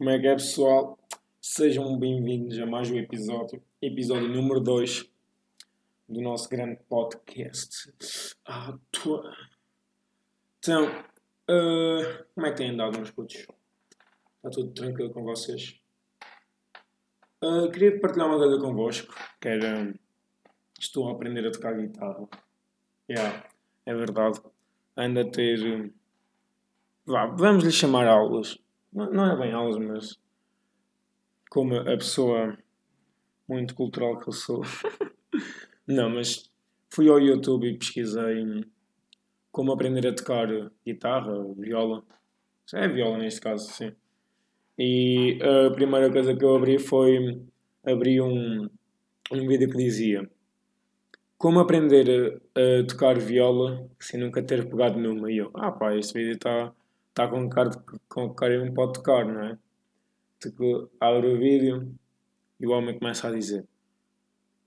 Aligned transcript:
Como 0.00 0.08
é 0.08 0.18
que 0.18 0.26
é, 0.28 0.32
pessoal? 0.32 0.98
Sejam 1.42 1.98
bem-vindos 1.98 2.58
a 2.58 2.64
mais 2.64 2.90
um 2.90 2.96
episódio, 2.96 3.62
episódio 3.82 4.28
número 4.28 4.58
2 4.58 5.04
do 6.08 6.22
nosso 6.22 6.48
grande 6.48 6.80
podcast. 6.88 7.92
Ah, 8.46 8.78
tô... 8.90 9.22
Então, 10.58 10.86
uh, 10.86 12.24
como 12.34 12.46
é 12.46 12.50
que 12.50 12.56
têm 12.56 12.70
andado, 12.70 12.96
meus 12.96 13.10
putos? 13.10 13.46
Está 14.36 14.48
tudo 14.50 14.72
tranquilo 14.72 15.12
com 15.12 15.22
vocês? 15.22 15.78
Uh, 17.44 17.70
queria 17.70 18.00
partilhar 18.00 18.26
uma 18.26 18.38
coisa 18.38 18.58
convosco, 18.58 19.14
que 19.38 19.48
era... 19.48 19.94
Estou 20.78 21.10
a 21.10 21.12
aprender 21.12 21.46
a 21.46 21.52
tocar 21.52 21.76
guitarra. 21.76 22.26
Yeah, 23.06 23.46
é 23.84 23.94
verdade. 23.94 24.40
Ando 24.96 25.20
a 25.20 25.30
ter... 25.30 25.92
Vá, 27.04 27.26
vamos 27.26 27.64
lhe 27.64 27.70
chamar 27.70 28.06
aulas. 28.06 28.58
Não, 28.92 29.10
não 29.10 29.32
é 29.32 29.36
bem 29.36 29.52
aulas, 29.52 29.78
mas... 29.78 30.20
Como 31.50 31.76
a 31.76 31.96
pessoa 31.96 32.56
muito 33.48 33.74
cultural 33.74 34.18
que 34.18 34.28
eu 34.28 34.32
sou. 34.32 34.62
não, 35.86 36.10
mas 36.10 36.48
fui 36.88 37.08
ao 37.08 37.20
YouTube 37.20 37.68
e 37.68 37.76
pesquisei 37.76 38.64
como 39.50 39.72
aprender 39.72 40.06
a 40.06 40.14
tocar 40.14 40.48
guitarra, 40.86 41.32
viola. 41.56 42.04
É 42.72 42.86
viola 42.86 43.18
neste 43.18 43.40
caso, 43.40 43.68
sim. 43.72 43.92
E 44.78 45.38
a 45.42 45.70
primeira 45.72 46.10
coisa 46.10 46.36
que 46.36 46.44
eu 46.44 46.54
abri 46.54 46.78
foi 46.78 47.42
abri 47.84 48.20
um, 48.20 48.70
um 49.32 49.46
vídeo 49.46 49.68
que 49.68 49.76
dizia 49.76 50.30
como 51.36 51.58
aprender 51.58 52.40
a, 52.54 52.60
a, 52.60 52.86
tocar 52.86 53.18
viola 53.18 53.88
sem 53.98 54.20
nunca 54.20 54.42
ter 54.42 54.68
pegado 54.68 54.98
numa. 55.00 55.30
E 55.32 55.38
eu, 55.38 55.50
ah 55.54 55.72
pá, 55.72 55.96
este 55.96 56.14
vídeo 56.14 56.34
está 56.34 56.72
tá 57.14 57.28
com 57.28 57.48
cara 57.48 57.70
com 58.08 58.34
cara 58.34 58.64
não 58.64 58.74
pode 58.74 58.94
tocar, 58.94 59.24
não 59.24 59.42
é? 59.42 59.58
Tipo, 60.40 60.90
abre 61.00 61.28
o 61.28 61.38
vídeo 61.38 61.94
e 62.58 62.66
o 62.66 62.70
homem 62.70 62.98
começa 62.98 63.28
a 63.28 63.32
dizer 63.32 63.66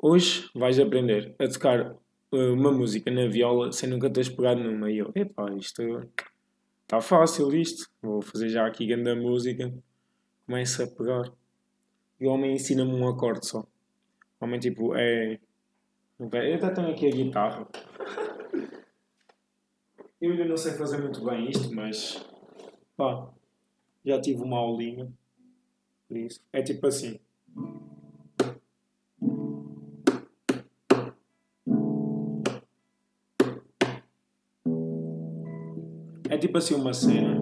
Hoje 0.05 0.49
vais 0.53 0.77
aprender 0.81 1.33
a 1.39 1.47
tocar 1.47 1.95
uh, 2.33 2.53
uma 2.53 2.73
música 2.73 3.09
na 3.09 3.25
viola 3.25 3.71
sem 3.71 3.88
nunca 3.88 4.09
teres 4.09 4.27
pegado 4.27 4.61
numa. 4.61 4.91
E 4.91 4.97
eu, 4.97 5.09
epá, 5.16 5.49
isto 5.53 5.81
está 6.81 6.99
fácil 6.99 7.55
isto. 7.55 7.89
Vou 8.02 8.21
fazer 8.21 8.49
já 8.49 8.67
aqui 8.67 8.86
grande 8.86 9.16
música. 9.16 9.73
Começa 10.45 10.83
a 10.83 10.88
pegar. 10.88 11.31
E 12.19 12.27
o 12.27 12.31
homem 12.31 12.53
ensina-me 12.53 12.91
um 12.91 13.08
acorde 13.08 13.47
só. 13.47 13.61
O 13.61 14.44
homem 14.44 14.59
tipo 14.59 14.94
é. 14.94 15.39
Eu 16.19 16.55
até 16.55 16.69
tenho 16.71 16.89
aqui 16.89 17.08
a 17.08 17.11
guitarra. 17.11 17.66
Eu 20.19 20.31
ainda 20.31 20.44
não 20.44 20.58
sei 20.58 20.73
fazer 20.73 20.97
muito 20.97 21.23
bem 21.23 21.49
isto, 21.49 21.73
mas 21.73 22.25
pá, 22.95 23.30
já 24.05 24.19
tive 24.19 24.41
uma 24.41 24.58
aulinha. 24.58 25.11
Por 26.08 26.17
isso. 26.17 26.41
É 26.52 26.61
tipo 26.61 26.88
assim. 26.88 27.19
É 36.30 36.38
tipo 36.38 36.58
assim 36.58 36.75
uma 36.75 36.94
cena. 36.94 37.41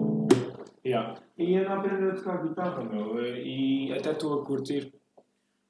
Yeah. 0.84 1.20
E 1.38 1.56
ando 1.56 1.70
a 1.70 1.78
aprender 1.78 2.10
a 2.10 2.14
tocar 2.14 2.42
guitarra, 2.42 2.84
meu. 2.84 3.24
E 3.24 3.92
até 3.92 4.12
estou 4.12 4.40
a 4.40 4.44
curtir. 4.44 4.92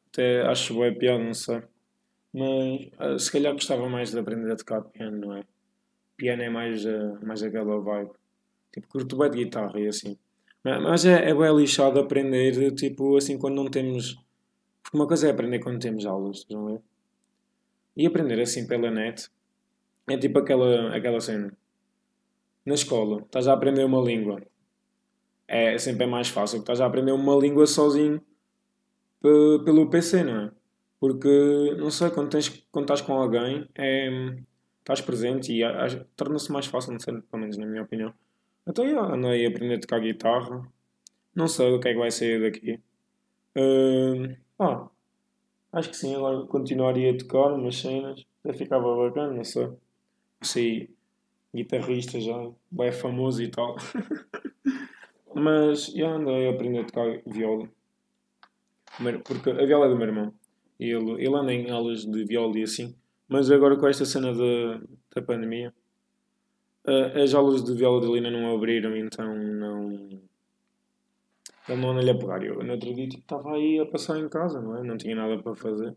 Até 0.08 0.42
acho 0.42 0.78
bem 0.78 0.96
pior, 0.98 1.18
não 1.18 1.32
sei. 1.32 1.62
Mas 2.32 2.88
uh, 2.98 3.18
se 3.18 3.30
calhar 3.30 3.52
gostava 3.52 3.88
mais 3.88 4.10
de 4.10 4.18
aprender 4.18 4.50
a 4.50 4.56
tocar 4.56 4.82
piano, 4.82 5.18
não 5.18 5.36
é? 5.36 5.44
Piano 6.16 6.42
é 6.42 6.48
mais, 6.48 6.84
uh, 6.84 7.18
mais 7.22 7.42
aquela 7.42 7.78
vibe. 7.80 8.10
Tipo, 8.72 8.88
curto 8.88 9.16
bem 9.16 9.30
de 9.30 9.44
guitarra 9.44 9.78
e 9.78 9.86
assim. 9.86 10.16
Mas, 10.64 11.04
é, 11.04 11.30
é 11.30 11.34
bem 11.34 11.56
lixado 11.56 11.98
aprender, 11.98 12.72
tipo, 12.74 13.16
assim, 13.16 13.38
quando 13.38 13.56
não 13.56 13.70
temos. 13.70 14.14
Porque 14.82 14.96
uma 14.96 15.06
coisa 15.06 15.28
é 15.28 15.30
aprender 15.30 15.58
quando 15.58 15.80
temos 15.80 16.06
aulas, 16.06 16.46
não 16.50 16.70
é? 16.70 16.80
E 17.96 18.06
aprender 18.06 18.40
assim 18.40 18.66
pela 18.66 18.90
net 18.90 19.28
é 20.08 20.16
tipo 20.16 20.38
aquela, 20.38 20.94
aquela 20.96 21.20
cena. 21.20 21.56
Na 22.64 22.74
escola, 22.74 23.22
estás 23.22 23.48
a 23.48 23.52
aprender 23.52 23.84
uma 23.84 24.00
língua. 24.00 24.42
É 25.46 25.76
sempre 25.78 26.04
é 26.04 26.06
mais 26.06 26.28
fácil 26.28 26.60
estás 26.60 26.80
a 26.80 26.86
aprender 26.86 27.12
uma 27.12 27.36
língua 27.36 27.66
sozinho 27.66 28.22
pelo 29.20 29.90
PC, 29.90 30.24
não 30.24 30.46
é? 30.46 30.50
Porque, 30.98 31.74
não 31.78 31.90
sei, 31.90 32.10
quando, 32.10 32.30
tens, 32.30 32.48
quando 32.70 32.84
estás 32.84 33.00
com 33.00 33.12
alguém, 33.14 33.68
é, 33.74 34.08
estás 34.78 35.00
presente 35.00 35.52
e 35.52 35.62
torna-se 36.16 36.50
mais 36.52 36.66
fácil, 36.66 36.92
não 36.92 37.00
sei, 37.00 37.20
pelo 37.20 37.40
menos 37.40 37.56
na 37.56 37.66
minha 37.66 37.82
opinião. 37.82 38.14
Então, 38.66 38.86
eu 38.86 39.00
andei 39.00 39.44
a 39.44 39.48
aprender 39.48 39.74
a 39.76 39.80
tocar 39.80 40.00
guitarra. 40.00 40.62
Não 41.34 41.48
sei 41.48 41.72
o 41.72 41.80
que 41.80 41.88
é 41.88 41.92
que 41.92 41.98
vai 41.98 42.10
sair 42.10 42.40
daqui. 42.40 42.80
Uh, 43.56 44.36
ah, 44.58 44.88
acho 45.72 45.90
que 45.90 45.96
sim, 45.96 46.14
agora 46.14 46.46
continuaria 46.46 47.12
a 47.12 47.16
tocar 47.16 47.52
umas 47.52 47.76
cenas. 47.76 48.24
Já 48.44 48.52
ficava 48.52 48.96
bacana, 48.96 49.32
não 49.32 49.44
sei. 49.44 49.68
Sei, 50.42 50.90
guitarrista 51.54 52.20
já, 52.20 52.50
bem 52.70 52.92
famoso 52.92 53.42
e 53.42 53.48
tal. 53.48 53.76
Mas 55.34 55.86
já 55.86 56.10
andei 56.10 56.48
a 56.48 56.50
aprender 56.52 56.80
a 56.80 56.84
tocar 56.84 57.22
viola. 57.26 57.68
Porque 59.24 59.50
a 59.50 59.66
viola 59.66 59.86
é 59.86 59.88
do 59.88 59.96
meu 59.96 60.06
irmão. 60.06 60.34
Ele, 60.78 61.24
ele 61.24 61.34
anda 61.34 61.52
em 61.52 61.70
aulas 61.70 62.04
de 62.04 62.24
viola 62.24 62.58
e 62.58 62.62
assim. 62.62 62.94
Mas 63.28 63.50
agora 63.50 63.76
com 63.76 63.86
esta 63.86 64.04
cena 64.04 64.34
da, 64.34 64.80
da 65.14 65.22
pandemia, 65.22 65.72
uh, 66.86 67.22
as 67.22 67.34
aulas 67.34 67.64
de 67.64 67.74
viola 67.74 68.00
de 68.00 68.12
Lina 68.12 68.30
não 68.30 68.54
abriram, 68.54 68.96
então 68.96 69.34
não. 69.34 69.90
Ele 71.68 71.80
não 71.80 71.90
anda-lhe 71.90 72.10
a 72.10 72.18
pegar. 72.18 72.42
Eu 72.42 72.62
no 72.62 72.72
outro 72.72 72.92
dia 72.94 73.08
tipo, 73.08 73.22
estava 73.22 73.54
aí 73.54 73.78
a 73.78 73.86
passar 73.86 74.18
em 74.18 74.28
casa, 74.28 74.60
não 74.60 74.76
é? 74.76 74.82
Não 74.82 74.96
tinha 74.96 75.14
nada 75.14 75.40
para 75.40 75.54
fazer. 75.54 75.90
O 75.90 75.96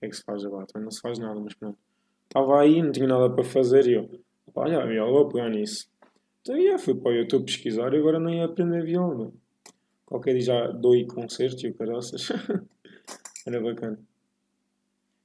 que 0.00 0.06
é 0.06 0.08
que 0.08 0.16
se 0.16 0.22
faz 0.22 0.44
agora? 0.44 0.66
Também 0.66 0.84
não 0.84 0.90
se 0.90 1.00
faz 1.00 1.18
nada, 1.18 1.40
mas 1.40 1.54
pronto. 1.54 1.78
Estava 2.26 2.60
aí, 2.60 2.82
não 2.82 2.92
tinha 2.92 3.06
nada 3.06 3.28
para 3.30 3.42
fazer 3.42 3.86
e 3.86 3.94
eu, 3.94 4.08
olha, 4.54 4.82
a 4.82 4.86
viola, 4.86 5.10
vou 5.10 5.28
pegar 5.28 5.48
nisso. 5.48 5.88
Então, 6.42 6.56
yeah, 6.56 6.78
fui 6.78 6.94
para 6.94 7.10
o 7.10 7.14
YouTube 7.14 7.44
pesquisar 7.44 7.92
e 7.92 7.98
agora 7.98 8.20
nem 8.20 8.38
ia 8.38 8.44
aprender 8.44 8.84
viola. 8.84 9.32
Qualquer 10.06 10.32
dia 10.32 10.42
já 10.42 10.66
dou 10.68 10.92
aí 10.92 11.06
e 11.06 11.68
o 11.68 11.74
caraças. 11.74 12.28
era 13.46 13.60
bacana. 13.60 13.98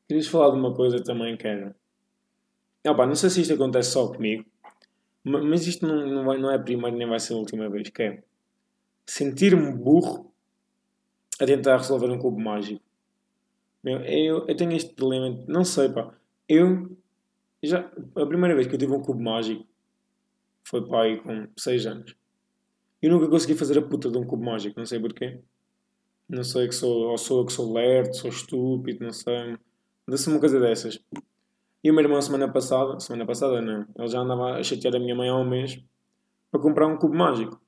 Querias 0.08 0.28
falar 0.28 0.52
de 0.52 0.58
uma 0.58 0.74
coisa 0.74 1.04
também 1.04 1.36
que 1.36 1.48
era. 1.48 1.76
Opa, 2.88 3.08
não 3.08 3.16
sei 3.16 3.30
se 3.30 3.42
isto 3.42 3.54
acontece 3.56 3.92
só 3.92 4.08
comigo, 4.08 4.46
mas 5.26 5.66
isto 5.66 5.88
não, 5.88 6.06
não, 6.06 6.24
vai, 6.24 6.38
não 6.38 6.52
é 6.52 6.56
a 6.56 6.60
primeira 6.60 6.96
nem 6.96 7.08
vai 7.08 7.20
ser 7.20 7.34
a 7.34 7.38
última 7.38 7.68
vez, 7.68 7.90
que 7.90 8.04
é 8.04 8.24
sentir-me 9.08 9.72
burro 9.74 10.32
a 11.42 11.46
tentar 11.46 11.78
resolver 11.78 12.10
um 12.12 12.20
cubo 12.20 12.40
mágico. 12.40 12.84
Eu, 13.84 14.48
eu 14.48 14.56
tenho 14.56 14.74
este 14.74 14.94
problema, 14.94 15.44
não 15.48 15.64
sei 15.64 15.90
pá, 15.90 16.16
eu 16.48 16.96
já, 17.64 17.80
a 18.16 18.26
primeira 18.26 18.56
vez 18.56 18.68
que 18.68 18.76
eu 18.76 18.80
tive 18.80 18.94
um 18.94 19.02
cubo 19.02 19.22
mágico 19.22 19.66
foi 20.64 20.88
pá 20.88 21.04
aí 21.04 21.20
com 21.20 21.48
6 21.58 21.86
anos. 21.88 22.16
Eu 23.02 23.12
nunca 23.12 23.28
consegui 23.28 23.56
fazer 23.56 23.78
a 23.80 23.82
puta 23.82 24.10
de 24.10 24.18
um 24.18 24.26
cubo 24.26 24.44
mágico, 24.44 24.80
não 24.80 24.86
sei 24.86 25.00
porquê. 25.00 25.40
Não 26.28 26.44
sei 26.44 26.68
que 26.68 26.74
sou, 26.74 27.10
ou 27.10 27.18
sou 27.18 27.46
que 27.46 27.54
sou 27.54 27.72
lerdo, 27.72 28.16
sou 28.16 28.30
estúpido, 28.30 29.04
não 29.04 29.12
sei. 29.12 29.58
Desse 30.08 30.28
uma 30.30 30.40
coisa 30.40 30.60
dessas. 30.60 31.00
E 31.86 31.92
o 31.92 31.94
meu 31.94 32.04
irmão, 32.04 32.20
semana 32.20 32.52
passada, 32.52 33.00
semana 33.00 33.28
passada 33.28 33.62
não, 33.62 33.86
ele 33.96 34.08
já 34.08 34.20
andava 34.20 34.58
a 34.58 34.64
chatear 34.64 34.96
a 34.96 35.00
minha 35.00 35.14
mãe 35.14 35.30
há 35.30 35.36
um 35.36 35.48
mês 35.48 35.80
para 36.50 36.60
comprar 36.60 36.88
um 36.88 36.98
cubo 36.98 37.14
mágico. 37.14 37.62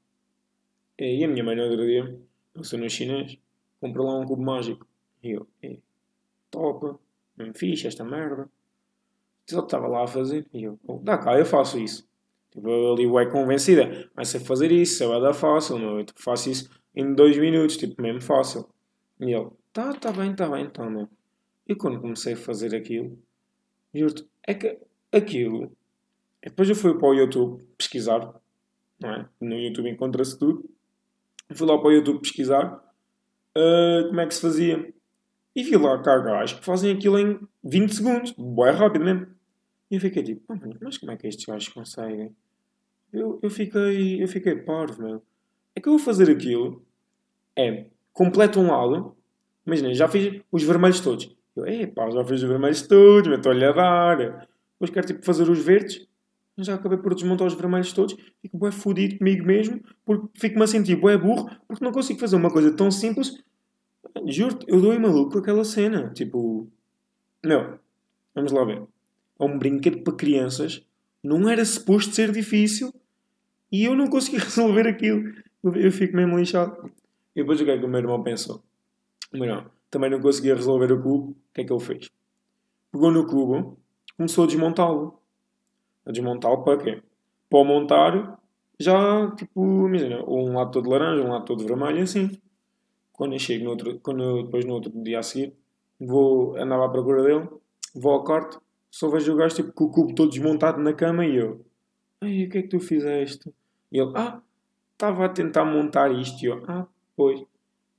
E 0.97 1.23
a 1.23 1.28
minha 1.28 1.44
mãe, 1.44 1.55
no 1.55 1.61
outro 1.61 1.85
dia, 1.85 2.19
eu 2.56 2.79
no 2.79 2.89
chinês, 2.89 3.38
comprou 3.79 4.07
lá 4.07 4.17
um 4.17 4.25
cubo 4.25 4.41
mágico. 4.41 4.88
E 5.22 5.33
eu, 5.33 5.47
e, 5.61 5.79
top, 6.50 6.97
bem 7.35 7.53
fixe 7.53 7.86
esta 7.86 8.03
merda. 8.03 8.50
Ele 9.51 9.62
estava 9.62 9.86
lá 9.88 10.06
a 10.06 10.07
fazer. 10.07 10.47
E 10.51 10.63
eu, 10.63 10.80
oh, 10.88 10.97
dá 10.97 11.19
cá, 11.19 11.38
eu 11.38 11.45
faço 11.45 11.77
isso. 11.77 12.09
Tipo, 12.50 12.94
ali 12.94 13.06
é 13.06 13.25
convencida. 13.30 14.09
Mas 14.15 14.30
sei 14.30 14.39
fazer 14.39 14.71
isso, 14.71 15.07
vai 15.07 15.21
dar 15.21 15.36
fácil, 15.36 15.77
meu. 15.77 16.00
Eu 16.00 16.06
faço 16.15 16.50
isso 16.50 16.71
em 16.95 17.13
dois 17.13 17.38
minutos, 17.38 17.77
tipo, 17.77 18.01
mesmo 18.01 18.24
fácil. 18.24 18.68
E 19.19 19.31
ele, 19.31 19.51
tá, 19.71 19.94
tá 19.94 20.12
bem, 20.12 20.33
tá 20.33 20.50
bem, 20.50 20.65
então, 20.65 20.89
meu. 20.89 21.07
E 21.68 21.75
quando 21.75 22.01
comecei 22.01 22.33
a 22.33 22.38
fazer 22.38 22.75
aquilo, 22.75 23.15
Juro-te, 23.97 24.27
é 24.45 24.53
que 24.53 24.77
aquilo. 25.11 25.71
Depois 26.44 26.69
eu 26.69 26.75
fui 26.75 26.97
para 26.97 27.07
o 27.07 27.13
YouTube 27.13 27.63
pesquisar, 27.77 28.33
não 28.99 29.09
é? 29.09 29.29
No 29.41 29.55
YouTube 29.55 29.89
encontra-se 29.89 30.38
tudo. 30.38 30.69
Fui 31.53 31.67
lá 31.67 31.77
para 31.77 31.88
o 31.88 31.91
YouTube 31.91 32.21
pesquisar 32.21 32.75
uh, 33.57 34.07
como 34.07 34.19
é 34.19 34.27
que 34.27 34.35
se 34.35 34.41
fazia. 34.41 34.94
E 35.55 35.63
vi 35.63 35.75
lá 35.75 36.01
cá 36.01 36.19
gajos 36.19 36.59
que 36.59 36.65
fazem 36.65 36.94
aquilo 36.94 37.17
em 37.17 37.39
20 37.63 37.95
segundos, 37.95 38.31
bem 38.31 38.71
rápido 38.71 39.05
mesmo. 39.05 39.27
E 39.89 39.95
eu 39.95 40.01
fiquei 40.01 40.21
tipo, 40.21 40.43
mas 40.81 40.97
como 40.97 41.11
é 41.11 41.17
que 41.17 41.27
estes 41.27 41.45
gajos 41.45 41.69
conseguem? 41.69 42.35
Eu, 43.11 43.39
eu 43.41 43.50
fiquei, 43.50 44.21
eu 44.21 44.27
fiquei 44.27 44.55
parvo, 44.55 45.01
meu. 45.01 45.23
É 45.75 45.79
que 45.79 45.88
eu 45.88 45.93
vou 45.93 46.00
fazer 46.00 46.29
aquilo, 46.29 46.85
é, 47.55 47.85
completo 48.11 48.59
um 48.59 48.67
lado, 48.67 49.15
imagina, 49.65 49.93
já 49.93 50.07
fiz 50.07 50.41
os 50.51 50.63
vermelhos 50.63 51.00
todos. 51.00 51.37
Eu, 51.57 51.65
ei 51.65 51.88
pá, 51.88 52.07
já 52.12 52.24
fiz 52.24 52.44
os 52.44 52.48
vermelhos 52.48 52.83
todos, 52.83 53.33
estou-lhe 53.33 53.65
a 53.65 53.71
dar. 53.71 54.18
Depois 54.18 54.92
quero 54.92 55.07
tipo 55.07 55.25
fazer 55.25 55.50
os 55.50 55.59
verdes. 55.59 56.07
já 56.59 56.75
acabei 56.75 57.00
por 57.00 57.15
desmontar 57.15 57.48
os 57.48 57.56
vermelhos 57.56 57.92
todos, 57.94 58.15
fico 58.42 58.57
bué 58.57 58.71
fodido 58.71 59.18
comigo 59.18 59.44
mesmo, 59.45 59.81
porque 60.06 60.27
fico-me 60.39 60.63
a 60.63 60.68
sentir 60.68 60.95
bué 60.95 61.18
burro, 61.18 61.50
porque 61.68 61.83
não 61.83 61.92
consigo 61.92 62.19
fazer 62.19 62.36
uma 62.36 62.51
coisa 62.51 62.71
tão 62.71 62.92
simples. 62.92 63.44
Juro-te, 64.27 64.65
eu 64.68 64.80
dou-me 64.80 65.00
maluco 65.00 65.31
com 65.31 65.39
aquela 65.39 65.63
cena. 65.63 66.12
Tipo, 66.13 66.68
meu, 67.44 67.80
vamos 68.36 68.51
lá 68.51 68.63
ver. 68.63 68.83
É 69.39 69.44
um 69.44 69.57
brinquedo 69.57 70.03
para 70.03 70.15
crianças, 70.15 70.83
não 71.24 71.50
era 71.50 71.65
suposto 71.65 72.13
ser 72.13 72.31
difícil, 72.31 72.94
e 73.71 73.83
eu 73.86 73.95
não 73.95 74.07
consegui 74.07 74.38
resolver 74.45 74.88
aquilo. 74.88 75.24
Eu 75.63 75.92
fico 75.92 76.15
mesmo 76.15 76.38
lixado. 76.38 76.92
E 77.36 77.42
depois 77.42 77.60
o 77.60 77.65
que 77.65 77.71
é 77.71 77.77
que 77.80 77.86
o 77.86 77.89
meu 77.89 78.00
irmão 78.00 78.21
pensou? 78.21 78.63
O 79.33 79.38
meu 79.38 79.45
irmão 79.45 79.76
também 79.89 80.10
não 80.10 80.19
conseguia 80.19 80.56
resolver 80.56 80.92
o 80.92 81.01
cubo, 81.01 81.31
o 81.31 81.36
que 81.54 81.62
é 81.62 81.63
que 81.63 81.74
ele 81.74 81.80
fez? 81.80 82.10
Pegou 82.92 83.12
no 83.12 83.25
cubo, 83.25 83.78
começou 84.16 84.44
a 84.44 84.48
desmontá-lo 84.48 85.19
a 86.06 86.12
desmontá-lo 86.12 86.63
para 86.63 86.78
quê? 86.81 87.04
Para 87.50 87.63
montar 87.66 88.39
já, 88.80 89.30
tipo, 89.36 89.88
imagina, 89.88 90.24
um 90.28 90.54
lado 90.54 90.72
todo 90.72 90.89
laranja, 90.89 91.24
um 91.24 91.31
lado 91.31 91.45
todo 91.45 91.66
vermelho, 91.66 92.04
assim. 92.04 92.31
Quando 93.12 93.34
eu 93.34 93.39
chego 93.39 93.66
no 93.66 93.72
outro, 93.72 94.00
quando 94.00 94.24
eu, 94.24 94.44
depois 94.44 94.63
no 94.66 94.74
outro 94.74 94.92
dia 95.04 95.19
a 95.19 95.24
seguir, 95.24 95.54
vou, 96.00 96.56
andava 96.56 96.86
à 96.86 96.89
procura 96.89 97.24
dele, 97.24 97.50
vou 97.95 98.13
ao 98.13 98.24
quarto, 98.24 98.62
só 98.92 99.10
vejo 99.10 99.34
o 99.34 99.36
gajo 99.36 99.56
tipo, 99.56 99.72
com 99.74 99.86
o 99.86 99.92
cubo 99.92 100.16
todo 100.16 100.30
desmontado 100.30 100.80
na 100.80 100.94
cama 100.94 101.25
e 101.25 101.36
eu, 101.38 101.66
ai, 102.22 102.45
o 102.45 102.50
que 102.50 102.60
é 102.60 102.62
que 102.62 102.69
tu 102.69 102.80
fizeste? 102.80 103.51
E 103.92 104.00
ele, 104.00 104.13
ah, 104.16 104.42
estava 104.94 105.25
a 105.25 105.30
tentar 105.30 105.66
montar 105.66 106.12
isto. 106.12 106.44
E 106.44 106.48
eu, 106.48 106.63
ah, 106.68 106.88
pois. 107.16 107.44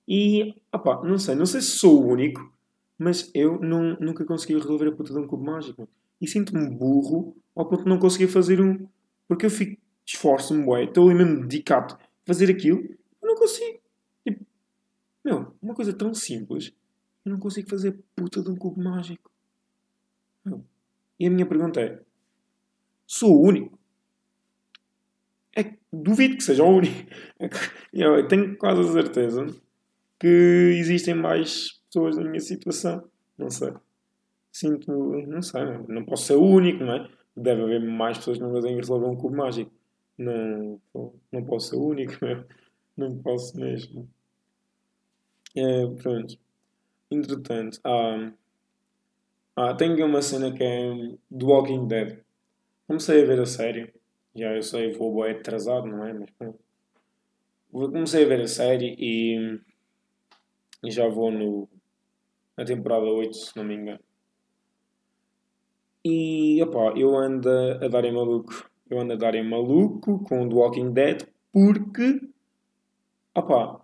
E, 0.09 0.55
opá, 0.73 1.03
não 1.05 1.19
sei, 1.19 1.35
não 1.35 1.45
sei 1.45 1.61
se 1.61 1.73
sou 1.73 2.03
o 2.03 2.07
único, 2.07 2.51
mas 2.97 3.31
eu 3.35 3.61
não, 3.61 3.95
nunca 4.01 4.25
consegui 4.25 4.55
resolver 4.55 4.89
a 4.89 4.93
puta 4.93 5.13
de 5.13 5.19
um 5.19 5.27
cubo 5.27 5.45
mágico. 5.45 5.87
E 6.19 6.27
sinto-me 6.27 6.71
burro 6.71 7.37
ao 7.55 7.69
ponto 7.69 7.85
de 7.85 7.91
não 7.91 7.99
conseguir 7.99 8.29
fazer 8.29 8.59
um. 8.59 8.89
Porque 9.29 9.45
eu 9.45 9.51
fico, 9.51 9.79
esforço-me, 10.07 10.65
ué, 10.65 10.85
estou 10.85 11.11
ali 11.11 11.19
mesmo 11.19 11.43
dedicado 11.43 11.95
a 11.95 11.99
fazer 12.25 12.51
aquilo, 12.51 12.81
eu 13.21 13.29
não 13.29 13.35
consigo. 13.35 13.79
Tipo, 14.27 14.47
meu, 15.23 15.55
uma 15.61 15.75
coisa 15.75 15.93
tão 15.93 16.15
simples, 16.15 16.73
eu 17.23 17.33
não 17.33 17.39
consigo 17.39 17.69
fazer 17.69 18.01
puta 18.17 18.43
de 18.43 18.49
um 18.51 18.57
cubo 18.57 18.83
mágico. 18.83 19.31
Meu. 20.43 20.65
E 21.21 21.27
a 21.27 21.31
minha 21.31 21.45
pergunta 21.45 21.83
é: 21.83 22.01
sou 23.07 23.37
o 23.37 23.43
único? 23.47 23.79
É 25.55 25.75
duvido 25.93 26.39
que 26.39 26.43
seja 26.43 26.65
o 26.65 26.69
único. 26.69 26.95
É 27.93 28.03
eu 28.03 28.27
tenho 28.29 28.57
quase 28.57 28.81
a 28.81 28.93
certeza 28.93 29.47
que 30.19 30.27
existem 30.79 31.15
mais 31.15 31.81
pessoas 31.87 32.17
na 32.17 32.25
minha 32.25 32.41
situação. 32.41 33.05
Não 33.37 33.51
sei. 33.51 33.73
Sinto, 34.53 34.93
não 35.27 35.43
sei, 35.43 35.63
não 35.89 36.05
posso 36.05 36.25
ser 36.25 36.35
o 36.35 36.43
único, 36.43 36.83
não 36.85 36.95
é? 36.95 37.09
deve 37.39 37.63
haver 37.63 37.81
mais 37.81 38.19
pessoas 38.19 38.39
que 38.39 38.43
não 38.43 38.53
conseguem 38.53 38.77
resolver 38.77 39.07
um 39.07 39.17
cubo 39.17 39.37
mágico. 39.37 39.71
Não, 40.17 40.81
não 41.33 41.45
posso 41.45 41.71
ser 41.71 41.77
o 41.77 41.87
único, 41.87 42.13
meu. 42.25 42.45
não 42.97 43.17
posso 43.19 43.59
mesmo. 43.59 44.09
É, 45.57 45.87
pronto. 46.03 46.37
Entretanto, 47.11 47.81
ah, 47.85 48.33
ah, 49.57 49.75
tenho 49.75 50.05
uma 50.05 50.21
cena 50.21 50.53
que 50.53 50.63
é 50.63 51.17
do 51.31 51.47
Walking 51.47 51.87
Dead. 51.87 52.21
Comecei 52.87 53.23
a 53.23 53.27
ver 53.27 53.41
a 53.41 53.47
série. 53.47 53.93
Já 54.35 54.55
eu 54.55 54.63
sei, 54.63 54.93
vou 54.93 55.25
é 55.25 55.33
atrasado, 55.33 55.87
não 55.87 56.05
é? 56.05 56.13
Mas 56.13 56.31
pronto. 56.31 56.59
Comecei 57.71 58.25
a 58.25 58.29
ver 58.29 58.41
a 58.41 58.49
série 58.49 58.97
e, 58.99 59.61
e 60.83 60.91
já 60.91 61.09
vou 61.09 61.31
no, 61.31 61.69
na 62.57 62.65
temporada 62.65 63.05
8, 63.05 63.37
se 63.37 63.57
não 63.57 63.65
me 63.65 63.75
engano. 63.75 64.01
E 66.05 66.63
opá, 66.63 66.93
eu 66.97 67.17
ando 67.17 67.49
a 67.51 67.89
dar 67.89 68.05
em 68.05 68.13
maluco. 68.13 68.71
Eu 68.89 69.01
ando 69.01 69.13
a 69.13 69.17
dar 69.17 69.35
em 69.35 69.49
maluco 69.49 70.23
com 70.25 70.49
The 70.49 70.55
Walking 70.55 70.93
Dead 70.93 71.29
porque 71.53 72.21
opá, 73.35 73.81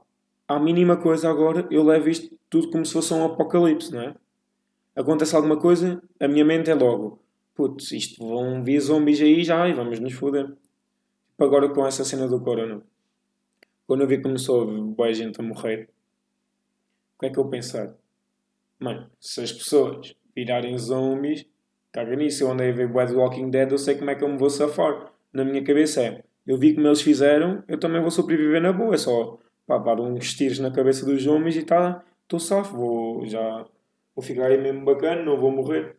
à 0.49 0.59
mínima 0.59 0.97
coisa 0.97 1.31
agora 1.31 1.67
eu 1.71 1.83
levo 1.83 2.09
isto 2.09 2.39
tudo 2.49 2.71
como 2.71 2.87
se 2.87 2.93
fosse 2.93 3.13
um 3.13 3.25
apocalipse, 3.25 3.93
não 3.93 4.01
é? 4.01 4.15
Acontece 4.97 5.35
alguma 5.35 5.59
coisa, 5.59 6.03
a 6.21 6.29
minha 6.29 6.45
mente 6.45 6.71
é 6.71 6.75
logo 6.75 7.25
putz, 7.55 7.93
isto 7.93 8.27
vão 8.27 8.63
vir 8.63 8.81
zombies 8.81 9.21
aí 9.21 9.45
já 9.45 9.69
e 9.69 9.73
vamos 9.73 10.01
nos 10.01 10.13
foder. 10.13 10.47
Tipo 10.47 11.45
agora 11.45 11.69
com 11.73 11.87
essa 11.87 12.05
cena 12.05 12.29
do 12.29 12.41
corona. 12.41 12.83
Quando 13.87 14.03
eu 14.03 14.09
vi 14.09 14.17
que 14.17 14.23
começou 14.23 14.63
a 14.63 14.67
boa 14.67 15.13
gente 15.13 15.41
a 15.41 15.45
morrer, 15.45 15.89
o 17.17 17.21
que 17.21 17.27
é 17.27 17.31
que 17.31 17.39
eu 17.39 17.49
pensar? 17.49 17.95
Mano, 18.79 19.11
se 19.21 19.41
as 19.41 19.53
pessoas 19.53 20.15
virarem 20.35 20.77
zombies, 20.79 21.47
Caga 21.95 22.17
nisso, 22.17 22.43
eu 22.43 22.51
andei 22.51 22.71
a 22.71 22.73
ver 22.73 22.89
Bad 22.89 23.15
Walking 23.15 23.51
Dead, 23.51 23.71
eu 23.71 23.79
sei 23.79 23.95
como 23.95 24.11
é 24.11 24.17
que 24.17 24.25
eu 24.25 24.29
me 24.29 24.37
vou 24.37 24.51
safar. 24.51 25.13
Na 25.33 25.45
minha 25.45 25.63
cabeça 25.63 26.03
é, 26.03 26.25
eu 26.45 26.59
vi 26.59 26.75
como 26.75 26.89
eles 26.89 27.01
fizeram, 27.01 27.63
eu 27.69 27.79
também 27.79 28.01
vou 28.01 28.11
sobreviver 28.11 28.61
na 28.61 28.73
boa. 28.73 28.97
É 28.97 28.99
só 28.99 29.39
pá, 29.65 29.79
dar 29.79 30.01
uns 30.01 30.35
tiros 30.35 30.59
na 30.59 30.73
cabeça 30.73 31.07
dos 31.07 31.25
homens 31.29 31.57
e 31.57 31.63
tá, 31.63 32.05
estou 32.25 32.41
safo, 32.41 32.77
vou 32.77 33.27
já 33.27 33.65
vou 34.13 34.25
ficar 34.25 34.47
aí 34.47 34.61
mesmo 34.61 34.85
bacana, 34.85 35.23
não 35.23 35.39
vou 35.39 35.53
morrer. 35.53 35.95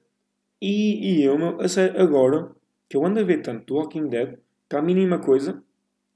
E, 0.61 1.21
e 1.21 1.23
eu, 1.23 1.38
agora 1.97 2.51
que 2.89 2.97
eu 2.97 3.06
ando 3.06 3.21
a 3.21 3.23
ver 3.23 3.41
tanto 3.41 3.65
do 3.65 3.75
Walking 3.75 4.09
Dead, 4.09 4.38
que 4.69 4.75
a 4.75 4.81
mínima 4.81 5.19
coisa, 5.19 5.63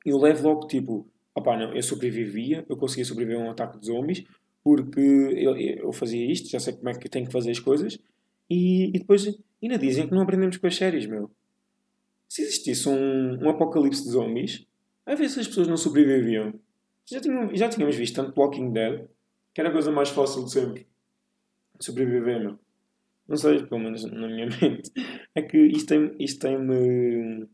eu 0.06 0.18
levo 0.18 0.46
logo 0.46 0.68
tipo, 0.68 1.08
opá, 1.34 1.56
não, 1.56 1.74
eu 1.74 1.82
sobrevivia, 1.82 2.66
eu 2.68 2.76
conseguia 2.76 3.06
sobreviver 3.06 3.42
a 3.42 3.46
um 3.46 3.52
ataque 3.52 3.80
de 3.80 3.86
zombies, 3.86 4.26
porque 4.64 5.00
eu, 5.00 5.58
eu 5.58 5.92
fazia 5.92 6.26
isto, 6.32 6.50
já 6.50 6.60
sei 6.60 6.74
como 6.74 6.90
é 6.90 6.94
que 6.94 7.10
tenho 7.10 7.26
que 7.26 7.32
fazer 7.32 7.52
as 7.52 7.60
coisas, 7.60 8.00
e, 8.50 8.90
e 8.90 9.00
depois 9.00 9.28
ainda 9.62 9.78
dizem 9.78 10.08
que 10.08 10.14
não 10.14 10.22
aprendemos 10.22 10.58
com 10.58 10.68
as 10.68 10.76
séries, 10.76 11.06
meu. 11.06 11.30
Se 12.28 12.42
existisse 12.42 12.88
um, 12.88 13.44
um 13.44 13.50
apocalipse 13.50 14.04
de 14.04 14.10
zombies, 14.10 14.66
a 15.06 15.16
ver 15.16 15.30
se 15.30 15.40
as 15.40 15.48
pessoas 15.48 15.68
não 15.68 15.78
sobreviviam. 15.78 16.54
Já, 17.06 17.20
tinham, 17.20 17.56
já 17.56 17.68
tínhamos 17.68 17.96
visto 17.96 18.16
tanto 18.16 18.40
Walking 18.40 18.72
Dead, 18.72 19.08
que 19.54 19.62
era 19.62 19.70
a 19.70 19.74
coisa 19.74 19.92
mais 19.92 20.10
fácil 20.10 20.46
de 20.46 20.52
sempre. 20.52 20.88
Sobreviver, 21.80 22.40
meu. 22.40 22.60
Não 23.28 23.38
sei, 23.38 23.64
pelo 23.64 23.82
menos 23.82 24.04
na 24.04 24.28
minha 24.28 24.48
mente. 24.62 24.92
É 25.34 25.42
que 25.42 25.58
isto 25.58 25.88
tem-me. 25.88 26.16
Isto 26.20 26.40
tem-me. 26.42 27.48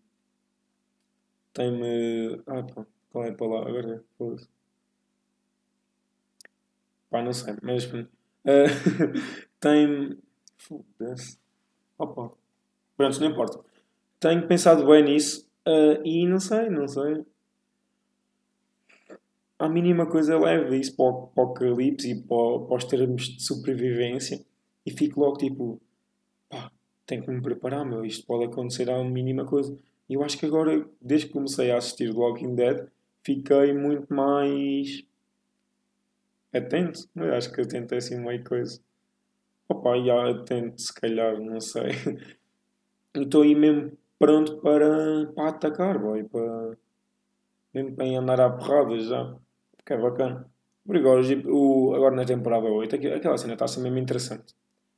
Tem-me. 1.54 2.42
Ah, 2.48 2.64
pá. 2.64 2.86
Qual 3.10 3.24
é 3.24 3.30
a 3.30 3.34
palavra? 3.34 4.04
Agora. 4.20 4.48
Pá, 7.16 7.22
não 7.22 7.32
sei. 7.32 7.56
Mas. 7.62 7.86
Uh, 7.86 8.04
tem-me. 9.58 10.18
Foda-se. 10.58 11.40
Opa. 11.98 12.34
Pronto, 12.98 13.20
não 13.22 13.28
importa. 13.28 13.60
Tenho 14.20 14.46
pensado 14.48 14.86
bem 14.86 15.04
nisso 15.06 15.48
uh, 15.66 16.06
e 16.06 16.28
não 16.28 16.42
sei, 16.42 16.70
não 16.70 16.90
sei. 16.90 17.26
A 19.58 19.70
mínima 19.70 20.06
coisa 20.06 20.38
leva 20.38 20.76
isso 20.76 20.94
para 20.98 21.06
o 21.06 21.24
apocalipse 21.24 22.12
e 22.12 22.22
para, 22.22 22.60
para 22.68 22.76
os 22.76 22.84
termos 22.84 23.24
de 23.30 23.42
sobrevivência 23.42 24.44
e 24.86 24.92
fico 24.92 25.22
logo 25.22 25.38
tipo, 25.38 25.82
pá, 26.50 26.70
tenho 27.06 27.24
que 27.24 27.32
me 27.32 27.42
preparar, 27.42 27.86
meu, 27.86 28.04
isto 28.04 28.26
pode 28.26 28.44
acontecer 28.44 28.90
a 28.90 29.02
mínima 29.06 29.46
coisa. 29.46 29.78
E 30.10 30.16
eu 30.16 30.24
acho 30.24 30.38
que 30.38 30.46
agora, 30.46 30.86
desde 31.02 31.28
que 31.28 31.34
comecei 31.34 31.72
a 31.72 31.78
assistir 31.78 32.14
Walking 32.14 32.56
Dead, 32.56 32.90
fiquei 33.24 33.74
muito 33.74 34.14
mais 34.14 35.06
atento. 36.58 37.08
Eu 37.16 37.34
acho 37.34 37.52
que 37.52 37.62
atento 37.62 37.94
é 37.94 37.98
assim 37.98 38.20
meio 38.20 38.44
coisa. 38.44 38.80
Opa, 39.68 39.98
já 40.00 40.44
tento, 40.44 40.80
se 40.80 40.94
calhar, 40.94 41.40
não 41.40 41.60
sei. 41.60 41.92
Estou 43.16 43.44
aí 43.44 43.56
mesmo 43.56 43.98
pronto 44.20 44.58
para, 44.58 45.28
para 45.34 45.50
atacar, 45.50 45.98
boy, 46.00 46.24
para, 46.26 46.78
mesmo 47.74 47.96
para 47.96 48.06
andar 48.06 48.42
à 48.42 48.50
porrada 48.50 48.98
já. 49.00 49.36
Que 49.86 49.94
é 49.94 49.98
bacana. 49.98 50.50
Por 50.86 50.98
agora, 50.98 51.22
o, 51.48 51.94
agora 51.96 52.16
na 52.16 52.26
temporada 52.26 52.68
8, 52.68 52.96
aquela 53.16 53.38
cena 53.38 53.54
está 53.54 53.66
a 53.66 53.68
ser 53.68 53.82
mesmo 53.82 53.98
interessante. 53.98 54.54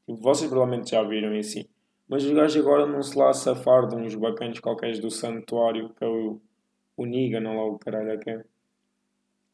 Tipo, 0.05 0.21
vocês 0.21 0.49
provavelmente 0.49 0.91
já 0.91 1.03
viram 1.03 1.33
em 1.33 1.43
si. 1.43 1.69
Mas 2.07 2.23
os 2.23 2.31
gajos 2.31 2.61
agora 2.61 2.85
não 2.85 3.03
se 3.03 3.17
lá 3.17 3.33
safar 3.33 3.87
de 3.87 3.95
uns 3.95 4.15
bacanos 4.15 4.59
qualquer 4.59 4.97
do 4.99 5.11
santuário, 5.11 5.93
que 5.93 6.03
é 6.03 6.07
o, 6.07 6.41
o 6.95 7.05
Niga, 7.05 7.39
não 7.39 7.57
lá 7.57 7.65
o 7.65 7.77
caralho 7.77 8.19
que 8.19 8.29
é. 8.29 8.45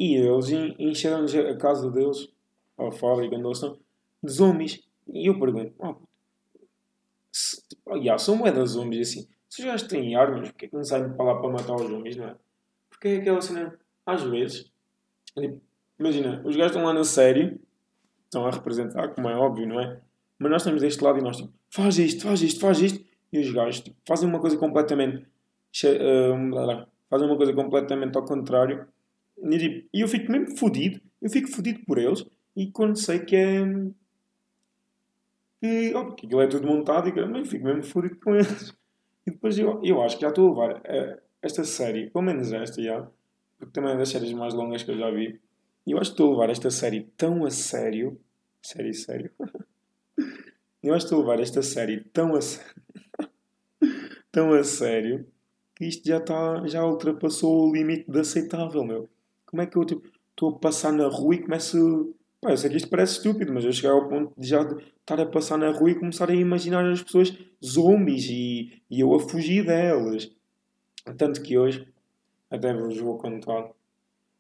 E 0.04 0.16
eles 0.16 0.50
encheram 0.78 1.26
a 1.50 1.56
casa 1.56 1.90
deles, 1.90 2.28
a 2.78 2.92
fábrica 2.92 3.38
onde 3.38 3.46
eles 3.46 3.58
estão, 3.58 3.80
de 4.22 4.32
zombies. 4.34 4.84
E 5.08 5.30
eu 5.30 5.40
pergunto, 5.40 5.74
oh, 5.80 5.96
se, 7.32 7.66
tipo, 7.70 7.82
oh, 7.86 7.96
yeah, 7.96 8.18
são 8.18 8.36
moedas 8.36 8.72
zombies 8.72 9.08
assim. 9.08 9.30
Se 9.50 9.62
os 9.62 9.66
gajos 9.66 9.88
têm 9.88 10.14
armas, 10.14 10.50
porque 10.50 10.66
é 10.66 10.68
que 10.68 10.76
não 10.76 10.84
saem 10.84 11.14
para 11.14 11.24
lá 11.24 11.40
para 11.40 11.50
matar 11.50 11.76
os 11.76 11.90
zombies, 11.90 12.18
não 12.18 12.26
é? 12.26 12.36
Porque 12.90 13.08
é 13.08 13.16
aquela 13.16 13.40
cena, 13.40 13.80
às 14.06 14.24
vezes, 14.24 14.70
tipo, 15.40 15.62
imagina, 15.98 16.42
os 16.44 16.54
gajos 16.58 16.76
estão 16.76 16.84
lá 16.84 16.94
na 16.94 17.06
série, 17.06 17.62
estão 18.26 18.46
a 18.46 18.52
representar, 18.52 19.08
como 19.16 19.30
é 19.30 19.38
óbvio, 19.38 19.66
não 19.66 19.80
é? 19.80 20.02
Mas 20.38 20.52
nós 20.52 20.62
estamos 20.64 20.82
deste 20.82 21.02
lado 21.02 21.20
e 21.20 21.22
nós 21.22 21.38
tipo, 21.38 21.54
faz 21.70 21.98
isto, 21.98 22.24
faz 22.24 22.42
isto, 22.42 22.60
faz 22.60 22.82
isto. 22.82 23.06
E 23.32 23.40
os 23.40 23.50
gajos 23.54 23.80
tipo, 23.80 23.96
fazem 24.06 24.28
uma 24.28 24.42
coisa 24.42 24.58
completamente. 24.58 25.26
Uh, 25.86 26.86
fazem 27.10 27.26
uma 27.26 27.38
coisa 27.38 27.54
completamente 27.54 28.18
ao 28.18 28.26
contrário. 28.26 28.86
E, 29.38 29.88
eu 29.94 30.08
fico 30.08 30.32
mesmo 30.32 30.58
fodido. 30.58 31.02
Eu 31.22 31.30
fico 31.30 31.50
fodido 31.50 31.80
por 31.86 31.98
eles. 31.98 32.26
E 32.56 32.72
quando 32.72 32.98
sei 32.98 33.20
que 33.20 33.36
é 33.36 33.64
e, 35.64 35.94
oh, 35.96 36.08
porque 36.08 36.26
aquilo 36.26 36.42
é 36.42 36.48
tudo 36.48 36.68
montado 36.68 37.08
e 37.08 37.18
eu 37.18 37.46
fico 37.46 37.64
mesmo 37.64 37.84
fúrico 37.84 38.20
com 38.20 38.36
eles. 38.36 38.76
E 39.26 39.32
depois 39.32 39.58
eu, 39.58 39.80
eu 39.82 40.04
acho 40.04 40.18
que 40.18 40.24
já 40.24 40.28
estou 40.28 40.62
a 40.62 40.68
levar 40.68 40.82
uh, 40.82 41.22
esta 41.42 41.64
série, 41.64 42.10
pelo 42.10 42.26
menos 42.26 42.52
esta 42.52 42.84
já, 42.84 43.08
porque 43.58 43.72
também 43.72 43.94
é 43.94 43.98
das 43.98 44.10
séries 44.10 44.34
mais 44.34 44.54
longas 44.54 44.84
que 44.84 44.92
eu 44.92 44.98
já 44.98 45.10
vi. 45.10 45.40
E 45.88 45.92
eu 45.92 45.98
acho 45.98 46.10
que 46.10 46.16
estou 46.16 46.28
a 46.28 46.32
levar 46.32 46.50
esta 46.50 46.70
série 46.70 47.04
tão 47.16 47.46
a 47.46 47.50
sério. 47.50 48.20
Série 48.62 48.94
sério? 48.94 49.32
eu 50.84 50.94
acho 50.94 51.08
que 51.08 51.14
estou 51.14 51.20
a 51.20 51.22
levar 51.22 51.42
esta 51.42 51.62
série 51.62 52.02
tão 52.12 52.36
a 52.36 52.42
sério. 52.42 52.76
tão 54.34 54.52
a 54.52 54.66
sério 54.66 55.26
que 55.74 55.86
isto 55.86 56.06
já, 56.06 56.18
está 56.18 56.68
já 56.68 56.86
ultrapassou 56.86 57.70
o 57.70 57.74
limite 57.74 58.12
de 58.12 58.20
aceitável, 58.20 58.84
meu. 58.84 59.10
Como 59.54 59.62
é 59.62 59.68
que 59.68 59.78
eu 59.78 59.86
tipo, 59.86 60.10
estou 60.32 60.50
a 60.50 60.58
passar 60.58 60.92
na 60.92 61.08
rua 61.08 61.36
e 61.36 61.44
começo. 61.44 62.16
Pá, 62.42 62.50
eu 62.50 62.58
sei 62.58 62.72
que 62.72 62.78
isto 62.78 62.90
parece 62.90 63.18
estúpido, 63.18 63.54
mas 63.54 63.64
eu 63.64 63.72
cheguei 63.72 63.92
ao 63.92 64.10
ponto 64.10 64.34
de 64.36 64.48
já 64.48 64.64
estar 64.64 65.22
a 65.22 65.28
passar 65.28 65.60
na 65.60 65.70
rua 65.70 65.92
e 65.92 66.00
começar 66.00 66.28
a 66.28 66.34
imaginar 66.34 66.84
as 66.92 67.04
pessoas 67.04 67.38
zombies 67.64 68.26
e, 68.32 68.82
e 68.90 69.00
eu 69.02 69.14
a 69.14 69.20
fugir 69.20 69.64
delas. 69.64 70.36
Tanto 71.20 71.44
que 71.44 71.56
hoje, 71.56 71.88
até 72.50 72.74
vos 72.74 72.98
vou 72.98 73.20
contar, 73.20 73.70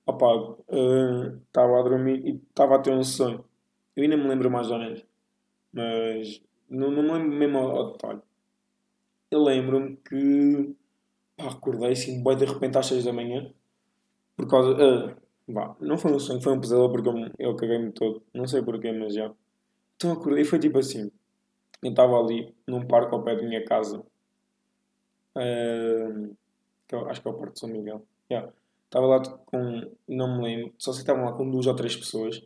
opá, 0.04 0.56
estava 1.48 1.74
uh, 1.74 1.76
a 1.76 1.84
dormir 1.84 2.26
e 2.26 2.42
estava 2.50 2.76
a 2.76 2.80
ter 2.80 2.92
um 2.92 3.04
sonho. 3.04 3.46
Eu 3.96 4.02
ainda 4.02 4.18
me 4.18 4.28
lembro 4.28 4.50
mais 4.50 4.72
ou 4.72 4.80
menos, 4.80 5.06
mas 5.72 6.42
não, 6.68 6.90
não 6.90 7.04
me 7.04 7.12
lembro 7.12 7.38
mesmo 7.38 7.60
ao, 7.60 7.70
ao 7.70 7.92
detalhe. 7.92 8.22
Eu 9.30 9.44
lembro-me 9.44 9.96
que 9.98 10.76
pá, 11.38 11.50
acordei 11.50 11.92
assim, 11.92 12.24
bem 12.24 12.36
de 12.36 12.46
repente 12.46 12.80
às 12.80 12.88
6 12.88 13.06
da 13.06 13.14
manhã, 13.14 13.54
por 14.36 14.48
causa. 14.48 14.72
Uh, 14.72 15.16
vá, 15.48 15.76
não 15.80 15.98
foi 15.98 16.12
um 16.14 16.20
sonho, 16.20 16.42
foi 16.42 16.54
um 16.54 16.60
pesadelo 16.60 16.92
porque 16.92 17.10
eu, 17.10 17.16
eu 17.40 17.56
caguei-me 17.56 17.92
todo. 17.92 18.22
Não 18.34 18.48
sei 18.48 18.62
porquê, 18.62 18.92
mas 18.92 19.14
já. 19.14 19.32
Então 19.96 20.12
acordei 20.12 20.44
e 20.44 20.46
foi 20.46 20.60
tipo 20.60 20.78
assim. 20.80 21.12
Eu 21.82 21.90
estava 21.92 22.18
ali 22.20 22.54
num 22.68 22.86
parque 22.88 23.14
ao 23.14 23.24
pé 23.24 23.36
da 23.36 23.44
minha 23.44 23.64
casa. 23.66 24.04
Uh, 25.36 26.36
acho 27.08 27.22
que 27.22 27.28
é 27.28 27.32
o 27.32 27.34
Parque 27.34 27.54
de 27.54 27.60
São 27.60 27.70
Miguel. 27.70 28.06
Yeah. 28.32 28.52
Estava 28.86 29.08
lá 29.08 29.20
com. 29.22 29.92
Não 30.08 30.38
me 30.38 30.44
lembro. 30.44 30.74
Só 30.78 30.92
sei 30.92 31.04
que 31.04 31.10
estavam 31.10 31.26
lá 31.26 31.34
com 31.34 31.50
duas 31.50 31.68
ou 31.68 31.76
três 31.76 31.96
pessoas. 31.96 32.42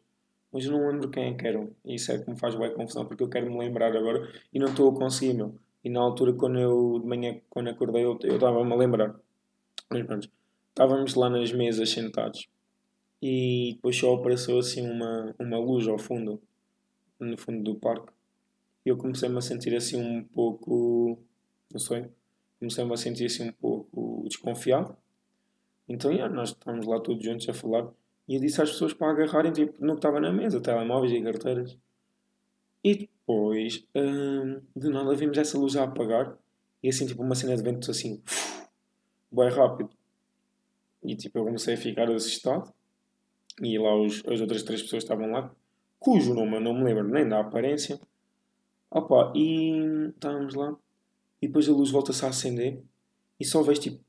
Mas 0.51 0.65
eu 0.65 0.71
não 0.71 0.87
lembro 0.87 1.09
quem 1.09 1.25
é 1.25 1.33
que 1.33 1.45
eram. 1.45 1.69
E 1.85 1.95
isso 1.95 2.11
é 2.11 2.17
que 2.17 2.29
me 2.29 2.39
faz 2.39 2.55
bem 2.55 2.73
confusão 2.73 3.05
porque 3.05 3.21
eu 3.21 3.29
quero 3.29 3.51
me 3.51 3.59
lembrar 3.59 3.95
agora 3.95 4.31
e 4.53 4.59
não 4.59 4.67
estou 4.69 4.89
a 4.89 4.95
conseguir, 4.95 5.33
meu. 5.33 5.53
E 5.83 5.89
na 5.89 5.99
altura, 5.99 6.33
quando 6.33 6.57
eu 6.59 6.99
de 6.99 7.05
manhã, 7.07 7.39
quando 7.49 7.69
acordei, 7.69 8.03
eu 8.03 8.17
estava-me 8.23 8.71
a 8.73 8.75
lembrar. 8.75 9.15
Mas 9.89 10.05
pronto, 10.05 10.29
estávamos 10.77 11.15
lá 11.15 11.27
nas 11.27 11.51
mesas 11.51 11.89
sentados 11.89 12.47
e 13.19 13.73
depois 13.73 13.97
só 13.97 14.13
apareceu 14.13 14.59
assim 14.59 14.87
uma, 14.87 15.35
uma 15.39 15.57
luz 15.57 15.87
ao 15.87 15.97
fundo, 15.97 16.39
no 17.19 17.35
fundo 17.35 17.63
do 17.63 17.79
parque. 17.79 18.13
E 18.85 18.89
eu 18.89 18.95
comecei-me 18.95 19.35
a 19.39 19.41
sentir 19.41 19.75
assim 19.75 19.99
um 19.99 20.23
pouco, 20.23 21.19
não 21.73 21.79
sei, 21.79 22.05
comecei-me 22.59 22.93
a 22.93 22.97
sentir 22.97 23.25
assim 23.25 23.49
um 23.49 23.53
pouco 23.53 24.23
desconfiado. 24.27 24.95
Então, 25.89 26.11
yeah, 26.11 26.31
nós 26.31 26.49
estávamos 26.49 26.85
lá 26.85 26.99
todos 26.99 27.25
juntos 27.25 27.49
a 27.49 27.55
falar 27.55 27.89
e 28.27 28.35
eu 28.35 28.39
disse 28.39 28.61
às 28.61 28.69
pessoas 28.69 28.93
para 28.93 29.09
agarrarem 29.09 29.51
tipo, 29.51 29.83
no 29.83 29.93
que 29.93 29.99
estava 29.99 30.19
na 30.19 30.31
mesa, 30.31 30.61
telemóveis 30.61 31.11
e 31.11 31.23
carteiras. 31.23 31.75
E 32.83 32.95
depois, 32.95 33.83
hum, 33.95 34.61
de 34.75 34.89
nada, 34.89 35.15
vimos 35.15 35.39
essa 35.39 35.57
luz 35.57 35.75
a 35.75 35.85
apagar 35.85 36.37
e 36.83 36.89
assim, 36.89 37.07
tipo, 37.07 37.23
uma 37.23 37.33
cena 37.33 37.57
de 37.57 37.63
ventos 37.63 37.89
assim, 37.89 38.21
bem 39.31 39.49
rápido. 39.49 39.96
E 41.07 41.15
tipo, 41.15 41.39
eu 41.39 41.45
comecei 41.45 41.75
a 41.75 41.77
ficar 41.77 42.11
assustado. 42.11 42.73
E 43.61 43.79
lá 43.79 43.95
os, 43.95 44.21
as 44.27 44.41
outras 44.41 44.61
três 44.61 44.83
pessoas 44.83 45.03
estavam 45.03 45.31
lá, 45.31 45.49
cujo 45.97 46.33
nome 46.33 46.57
eu 46.57 46.61
não 46.61 46.73
me 46.73 46.83
lembro 46.83 47.07
nem 47.07 47.27
da 47.27 47.39
aparência. 47.39 47.97
Opa, 48.91 49.31
e 49.33 50.09
estávamos 50.09 50.53
lá. 50.53 50.75
E 51.41 51.47
depois 51.47 51.67
a 51.69 51.71
luz 51.71 51.91
volta-se 51.91 52.25
a 52.25 52.27
acender 52.27 52.83
e 53.39 53.45
só 53.45 53.63
vês 53.63 53.79
tipo 53.79 54.03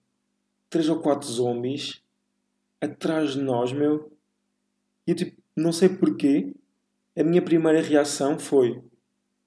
três 0.69 0.89
ou 0.89 1.01
quatro 1.01 1.29
zombies 1.29 2.03
atrás 2.81 3.35
de 3.35 3.43
nós, 3.43 3.73
meu. 3.73 4.11
E 5.07 5.13
eu 5.13 5.17
tipo, 5.17 5.41
não 5.57 5.73
sei 5.73 5.89
porquê, 5.89 6.53
a 7.17 7.23
minha 7.23 7.41
primeira 7.41 7.81
reação 7.81 8.39
foi 8.39 8.83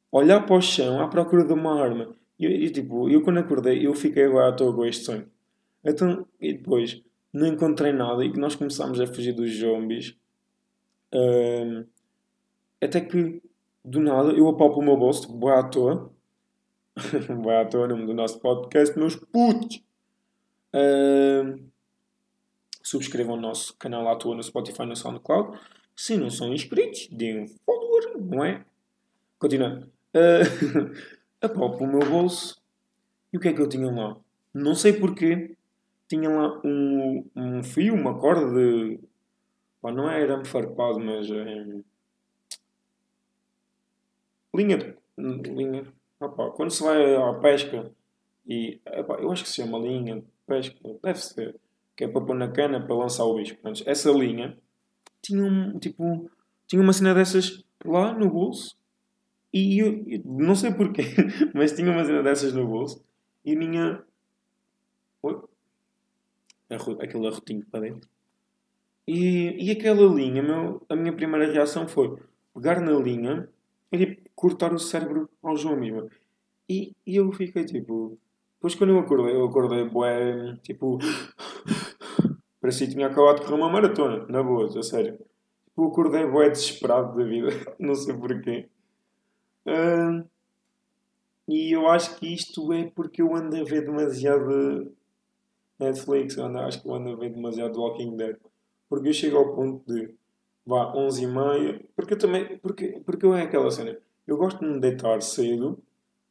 olhar 0.10 0.46
para 0.46 0.56
o 0.56 0.62
chão 0.62 1.02
à 1.02 1.08
procura 1.08 1.44
de 1.44 1.54
uma 1.54 1.82
arma. 1.82 2.16
E 2.40 2.70
tipo, 2.70 3.10
eu 3.10 3.22
quando 3.22 3.40
acordei, 3.40 3.86
eu 3.86 3.94
fiquei 3.94 4.24
agora 4.24 4.50
à 4.50 4.52
toa 4.54 4.74
com 4.74 4.86
este 4.86 5.04
sonho. 5.06 5.30
Então, 5.84 6.26
e 6.40 6.54
depois, 6.54 7.04
não 7.34 7.48
encontrei 7.48 7.92
nada 7.94 8.24
e 8.24 8.32
que 8.32 8.40
nós 8.40 8.56
começámos 8.56 9.00
a 9.00 9.08
fugir 9.08 9.34
dos 9.34 9.52
zombies. 9.58 10.16
Um, 11.14 11.86
até 12.82 13.02
que, 13.02 13.42
do 13.84 14.00
nada, 14.00 14.32
eu 14.32 14.48
apalpo 14.48 14.80
o 14.80 14.84
meu 14.84 14.98
bolso, 14.98 15.28
tipo, 15.28 15.48
à 15.48 15.64
toa. 15.64 16.12
Vai 17.44 17.62
à 17.62 17.66
toa, 17.66 17.88
nome 17.88 18.06
do 18.06 18.14
nosso 18.14 18.40
podcast, 18.40 18.98
meus 18.98 19.16
putos! 19.16 19.82
Um, 20.74 21.70
subscrevam 22.82 23.36
o 23.36 23.42
nosso 23.42 23.76
canal 23.78 24.08
à 24.08 24.16
toa 24.16 24.36
no 24.36 24.44
Spotify 24.44 24.86
no 24.86 24.96
SoundCloud. 24.96 25.58
Se 25.96 26.18
não 26.18 26.30
são 26.30 26.54
inscritos, 26.54 27.08
deem 27.12 27.44
um 27.44 27.48
follower, 27.48 28.18
não 28.20 28.44
é? 28.44 28.66
Continuando. 29.38 29.90
Uh, 30.14 30.92
apalpo 31.42 31.84
o 31.84 31.88
meu 31.88 32.00
bolso. 32.00 32.60
E 33.32 33.38
o 33.38 33.40
que 33.40 33.48
é 33.48 33.54
que 33.54 33.62
eu 33.62 33.70
tinha 33.70 33.90
lá? 33.90 34.18
Não 34.54 34.76
sei 34.76 34.94
porquê. 34.94 35.56
Tinha 36.12 36.30
lá 36.30 36.60
um, 36.66 37.26
um 37.38 37.64
fio, 37.64 37.94
uma 37.94 38.20
corda 38.20 38.46
de. 38.54 39.00
Pá, 39.82 39.94
não 39.94 40.12
é 40.12 40.22
arame 40.22 40.44
farpado, 40.44 41.00
mas. 41.00 41.32
É... 41.32 41.80
Linha 44.54 44.78
de. 44.78 44.94
Linha. 45.18 45.86
Quando 46.58 46.70
se 46.70 46.84
vai 46.84 47.16
à 47.16 47.34
pesca 47.36 47.90
e. 48.46 48.82
Eu 48.86 49.32
acho 49.32 49.44
que 49.44 49.50
se 49.52 49.62
chama 49.62 49.80
linha 49.80 50.18
de 50.18 50.28
pesca. 50.46 50.78
Deve 51.02 51.18
ser. 51.18 51.56
Que 51.96 52.04
é 52.04 52.08
para 52.10 52.20
pôr 52.20 52.36
na 52.36 52.52
cana 52.52 52.86
para 52.86 52.94
lançar 52.94 53.24
o 53.24 53.36
bicho. 53.36 53.56
Portanto, 53.56 53.82
essa 53.90 54.12
linha 54.12 54.58
tinha 55.22 55.42
um 55.42 55.80
tipo. 55.80 56.30
Tinha 56.68 56.82
uma 56.82 56.92
cena 56.92 57.14
dessas 57.14 57.64
lá 57.86 58.12
no 58.12 58.30
bolso. 58.30 58.78
E 59.54 59.80
eu, 59.80 60.04
eu 60.06 60.22
não 60.26 60.56
sei 60.56 60.74
porquê, 60.74 61.04
mas 61.56 61.72
tinha 61.72 61.90
uma 61.90 62.04
cena 62.04 62.22
dessas 62.22 62.52
no 62.52 62.68
bolso. 62.68 63.02
E 63.46 63.56
minha. 63.56 64.04
Aquele 66.76 67.28
arrotinho 67.28 67.66
para 67.66 67.82
dentro. 67.82 68.10
E, 69.08 69.68
e 69.68 69.72
aquela 69.72 70.14
linha, 70.14 70.42
meu, 70.42 70.82
a 70.88 70.96
minha 70.96 71.14
primeira 71.14 71.52
reação 71.52 71.88
foi 71.88 72.18
pegar 72.54 72.80
na 72.80 72.92
linha 72.94 73.50
e 73.92 73.98
tipo, 73.98 74.30
cortar 74.36 74.74
o 74.74 74.80
cérebro 74.80 75.30
ao 75.42 75.58
João 75.58 75.76
Mima. 75.76 76.08
E, 76.70 76.96
e 77.06 77.16
eu 77.16 77.32
fiquei 77.32 77.66
tipo. 77.66 78.18
Depois 78.56 78.76
quando 78.76 78.92
eu 78.92 79.00
acordei, 79.00 79.36
eu 79.36 79.46
acordei, 79.46 79.90
bué, 79.90 80.58
tipo. 80.62 80.98
Parecia 82.62 82.88
que 82.88 82.94
tinha 82.94 83.08
acabado 83.08 83.40
de 83.40 83.46
correr 83.46 83.56
uma 83.56 83.72
maratona, 83.72 84.26
na 84.28 84.44
boa, 84.44 84.68
a 84.68 84.84
sério. 84.84 85.18
Tipo, 85.66 85.88
acordei 85.88 86.26
bué 86.28 86.50
desesperado 86.50 87.18
da 87.18 87.24
vida, 87.24 87.50
não 87.80 87.96
sei 87.96 88.16
porquê. 88.16 88.70
Uh, 89.66 90.24
e 91.48 91.76
eu 91.76 91.88
acho 91.88 92.16
que 92.18 92.34
isto 92.34 92.72
é 92.72 92.90
porque 92.96 93.22
eu 93.22 93.36
ando 93.36 93.58
a 93.58 93.64
ver 93.64 93.82
demasiado 93.82 94.96
Netflix, 95.84 96.38
acho 96.38 96.82
que 96.82 96.88
eu 96.88 96.94
ando 96.94 97.12
a 97.12 97.16
ver 97.16 97.34
demasiado 97.34 97.80
Walking 97.80 98.16
Dead. 98.16 98.38
Porque 98.90 99.10
eu 99.10 99.14
chego 99.14 99.38
ao 99.38 99.56
ponto 99.56 99.86
de 99.92 100.14
vá 100.66 100.94
11 100.96 101.24
e 101.24 101.28
meia, 101.28 101.82
porque 101.96 102.14
eu 102.14 102.18
também, 102.20 102.58
porque, 102.58 103.02
porque 103.06 103.26
eu 103.26 103.34
é 103.36 103.44
aquela 103.44 103.72
cena, 103.72 103.98
eu 104.28 104.38
gosto 104.38 104.60
de 104.60 104.66
me 104.66 104.80
deitar 104.80 105.22
cedo 105.22 105.80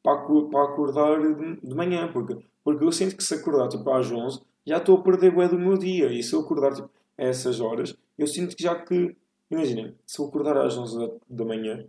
para, 0.02 0.24
para 0.24 0.64
acordar 0.64 1.20
de, 1.20 1.56
de 1.60 1.74
manhã, 1.74 2.10
porque, 2.12 2.36
porque 2.62 2.84
eu 2.84 2.92
sinto 2.92 3.16
que 3.16 3.24
se 3.24 3.34
acordar 3.34 3.68
tipo 3.68 3.90
às 3.90 4.10
11 4.10 4.40
já 4.66 4.78
estou 4.78 4.98
a 4.98 5.02
perder 5.02 5.36
o 5.36 5.48
do 5.48 5.58
meu 5.58 5.76
dia. 5.76 6.12
E 6.12 6.22
se 6.22 6.34
eu 6.34 6.40
acordar 6.40 6.72
tipo, 6.74 6.90
a 7.18 7.24
essas 7.24 7.60
horas, 7.60 7.96
eu 8.18 8.26
sinto 8.26 8.56
que 8.56 8.62
já 8.62 8.74
que. 8.74 9.16
Imagina, 9.50 9.94
se 10.06 10.20
eu 10.20 10.26
acordar 10.26 10.56
às 10.58 10.76
11 10.76 10.98
da, 10.98 11.12
da 11.28 11.44
manhã, 11.44 11.84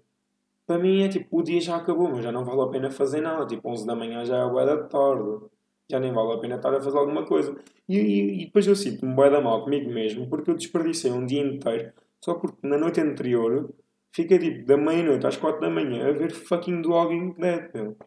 para 0.66 0.80
mim 0.80 1.04
é 1.04 1.10
tipo, 1.10 1.40
o 1.40 1.44
dia 1.44 1.62
já 1.62 1.76
acabou, 1.76 2.10
mas 2.10 2.24
já 2.24 2.32
não 2.32 2.44
vale 2.44 2.62
a 2.62 2.68
pena 2.68 2.90
fazer 2.90 3.22
nada. 3.22 3.46
Tipo, 3.46 3.70
11 3.70 3.86
da 3.86 3.96
manhã 3.96 4.26
já 4.26 4.38
é 4.38 4.46
o 4.46 4.66
da 4.66 4.84
tarde. 4.84 5.46
Já 5.92 6.00
nem 6.00 6.14
vale 6.14 6.34
a 6.34 6.38
pena 6.38 6.56
estar 6.56 6.74
a 6.74 6.82
fazer 6.82 6.98
alguma 6.98 7.26
coisa. 7.26 7.54
E, 7.90 7.98
e, 7.98 8.44
e 8.44 8.46
depois 8.46 8.66
eu 8.66 8.78
sinto-me 8.78 9.14
bué 9.14 9.30
da 9.30 9.42
mal 9.42 9.62
comigo 9.66 9.92
mesmo, 9.92 10.30
porque 10.30 10.50
eu 10.50 10.56
desperdicei 10.56 11.12
um 11.12 11.26
dia 11.26 11.42
inteiro, 11.42 11.92
só 12.22 12.36
porque 12.36 12.66
na 12.66 12.78
noite 12.78 13.02
anterior 13.02 13.70
fiquei 14.14 14.40
tipo 14.40 14.66
da 14.66 14.78
meia-noite 14.78 15.28
às 15.28 15.36
4 15.36 15.60
da 15.60 15.70
manhã 15.70 16.08
a 16.08 16.14
ver 16.14 16.32
fucking 16.32 16.82
do 16.82 16.92
Walking 16.92 17.34
Dead, 17.34 17.72
meu. 17.74 17.98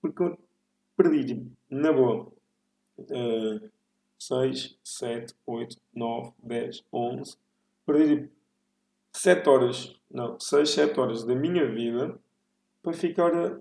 Porque 0.00 0.22
eu 0.22 0.38
perdi, 0.96 1.26
tipo, 1.26 1.50
na 1.68 1.92
boa. 1.92 2.32
Uh, 2.98 3.68
6, 4.18 4.78
7, 4.82 5.34
8, 5.46 5.76
9, 5.94 6.32
10, 6.42 6.84
11. 6.90 7.36
Perdi 7.84 8.16
tipo 8.16 8.34
7 9.12 9.48
horas, 9.48 10.00
não, 10.10 10.40
6, 10.40 10.70
7 10.70 10.98
horas 10.98 11.24
da 11.24 11.34
minha 11.34 11.70
vida 11.70 12.18
para 12.82 12.94
ficar 12.94 13.34
a, 13.34 13.60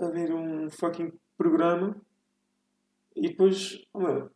a 0.00 0.10
ver 0.10 0.32
um 0.32 0.68
fucking 0.70 1.12
programa 1.36 1.96
e 3.18 3.28
depois, 3.28 3.84
oh, 3.92 4.00
mano, 4.00 4.30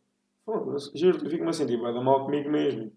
foda-se, 0.45 0.91
juro, 0.97 1.19
fico-me 1.29 1.49
a 1.49 1.53
sentir 1.53 1.81
dar 1.81 2.01
mal 2.01 2.25
comigo 2.25 2.49
mesmo. 2.49 2.91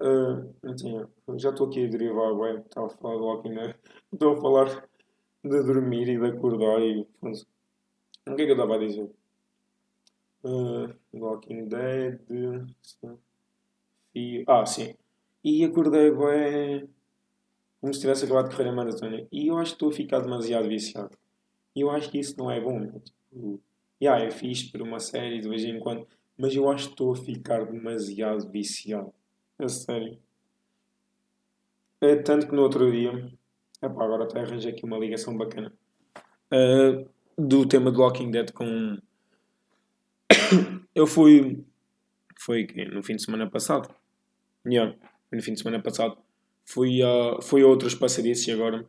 Uh, 0.00 0.54
então, 0.64 1.08
já 1.38 1.50
estou 1.50 1.66
aqui 1.66 1.84
a 1.84 1.88
derivar, 1.88 2.32
ué, 2.32 2.58
estava 2.58 2.86
a 2.86 2.90
falar 2.90 3.16
de 3.16 3.22
Walking 3.22 3.54
Dead, 3.54 3.76
estou 4.12 4.32
a 4.32 4.40
falar 4.40 4.88
de 5.44 5.62
dormir 5.62 6.08
e 6.08 6.18
de 6.18 6.26
acordar 6.26 6.80
e 6.80 7.06
O 8.26 8.34
que 8.34 8.42
é 8.42 8.44
que 8.44 8.50
eu 8.50 8.52
estava 8.52 8.76
a 8.76 8.78
dizer? 8.78 9.10
Uh, 10.44 10.94
Walking 11.12 11.68
Dead. 11.68 12.20
E, 14.14 14.44
ah, 14.46 14.64
sim. 14.66 14.94
E 15.44 15.64
acordei 15.64 16.10
bem. 16.10 16.88
Como 17.80 17.94
se 17.94 18.00
tivesse 18.00 18.24
acabado 18.24 18.48
de 18.48 18.56
correr 18.56 18.68
a 18.68 18.72
maratona. 18.72 19.26
E 19.30 19.46
eu 19.48 19.58
acho 19.58 19.72
que 19.72 19.76
estou 19.76 19.90
a 19.90 19.92
ficar 19.92 20.20
demasiado 20.20 20.68
viciado. 20.68 21.16
E 21.74 21.80
eu 21.80 21.90
acho 21.90 22.10
que 22.10 22.18
isso 22.18 22.36
não 22.36 22.50
é 22.50 22.60
bom. 22.60 23.00
Tipo, 23.00 23.60
yeah, 24.00 24.24
é 24.24 24.30
fixe 24.30 24.70
por 24.70 24.82
uma 24.82 25.00
série 25.00 25.40
de 25.40 25.48
vez 25.48 25.64
em 25.64 25.78
quando. 25.78 26.06
Mas 26.36 26.54
eu 26.54 26.70
acho 26.70 26.86
que 26.86 26.90
estou 26.92 27.12
a 27.12 27.16
ficar 27.16 27.64
demasiado 27.64 28.48
viciado. 28.50 29.12
A 29.58 29.68
sério. 29.68 30.18
É, 32.00 32.14
tanto 32.16 32.46
que 32.46 32.54
no 32.54 32.62
outro 32.62 32.90
dia. 32.90 33.10
Epá, 33.82 34.04
agora 34.04 34.24
até 34.24 34.40
arranjei 34.40 34.72
aqui 34.72 34.84
uma 34.84 34.98
ligação 34.98 35.36
bacana. 35.36 35.72
Uh, 36.52 37.08
do 37.36 37.66
tema 37.66 37.90
do 37.90 38.00
Walking 38.00 38.30
Dead 38.30 38.52
com. 38.52 38.98
eu 40.94 41.06
fui. 41.06 41.64
Foi 42.38 42.66
no 42.92 43.02
fim 43.02 43.16
de 43.16 43.24
semana 43.24 43.50
passado. 43.50 43.92
Yeah, 44.64 44.94
no 45.32 45.42
fim 45.42 45.54
de 45.54 45.58
semana 45.58 45.82
passado. 45.82 46.18
Fui 46.64 47.02
a, 47.02 47.40
fui 47.42 47.62
a 47.62 47.66
outros 47.66 47.94
passadiços 47.94 48.48
agora. 48.48 48.86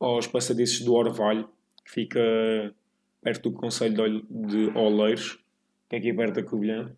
Aos 0.00 0.26
passadiços 0.26 0.84
do 0.84 0.92
Orvalho, 0.92 1.48
que 1.84 1.92
fica 1.92 2.20
perto 3.24 3.50
do 3.50 3.56
Conselho 3.56 4.22
de 4.28 4.70
Oleiros, 4.76 5.38
que 5.88 5.96
é 5.96 5.98
aqui 5.98 6.12
perto 6.12 6.34
da 6.34 6.42
Covilhã. 6.44 6.94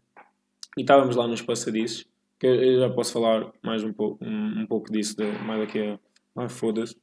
E 0.76 0.82
estávamos 0.82 1.16
lá 1.16 1.26
nos 1.26 1.40
passadiços 1.40 2.06
que 2.38 2.46
eu 2.46 2.80
já 2.80 2.90
posso 2.90 3.12
falar 3.12 3.50
mais 3.62 3.82
um 3.82 3.92
pouco, 3.92 4.22
um, 4.22 4.62
um 4.62 4.66
pouco 4.66 4.92
disso, 4.92 5.16
de, 5.16 5.24
mais 5.44 5.60
daqui 5.60 5.80
a. 5.80 5.98
Ah, 6.36 6.48
foda-se. 6.48 6.96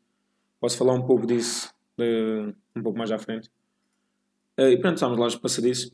Posso 0.59 0.77
falar 0.77 0.93
um 0.93 1.01
pouco 1.07 1.25
disso 1.25 1.73
de, 1.97 2.53
um 2.75 2.83
pouco 2.83 2.97
mais 2.97 3.11
à 3.11 3.17
frente. 3.17 3.49
Uh, 4.59 4.69
e 4.69 4.77
pronto, 4.77 4.95
estávamos 4.95 5.19
lá 5.19 5.25
nos 5.25 5.35
passadiços. 5.35 5.91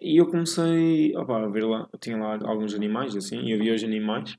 E 0.00 0.20
eu 0.20 0.26
comecei 0.26 1.16
opa, 1.16 1.42
a 1.42 1.48
ver 1.48 1.64
lá. 1.64 1.88
Eu 1.92 1.98
tinha 1.98 2.16
lá 2.16 2.38
alguns 2.44 2.74
animais, 2.74 3.16
assim, 3.16 3.40
e 3.42 3.54
havia 3.54 3.74
os 3.74 3.82
animais. 3.82 4.36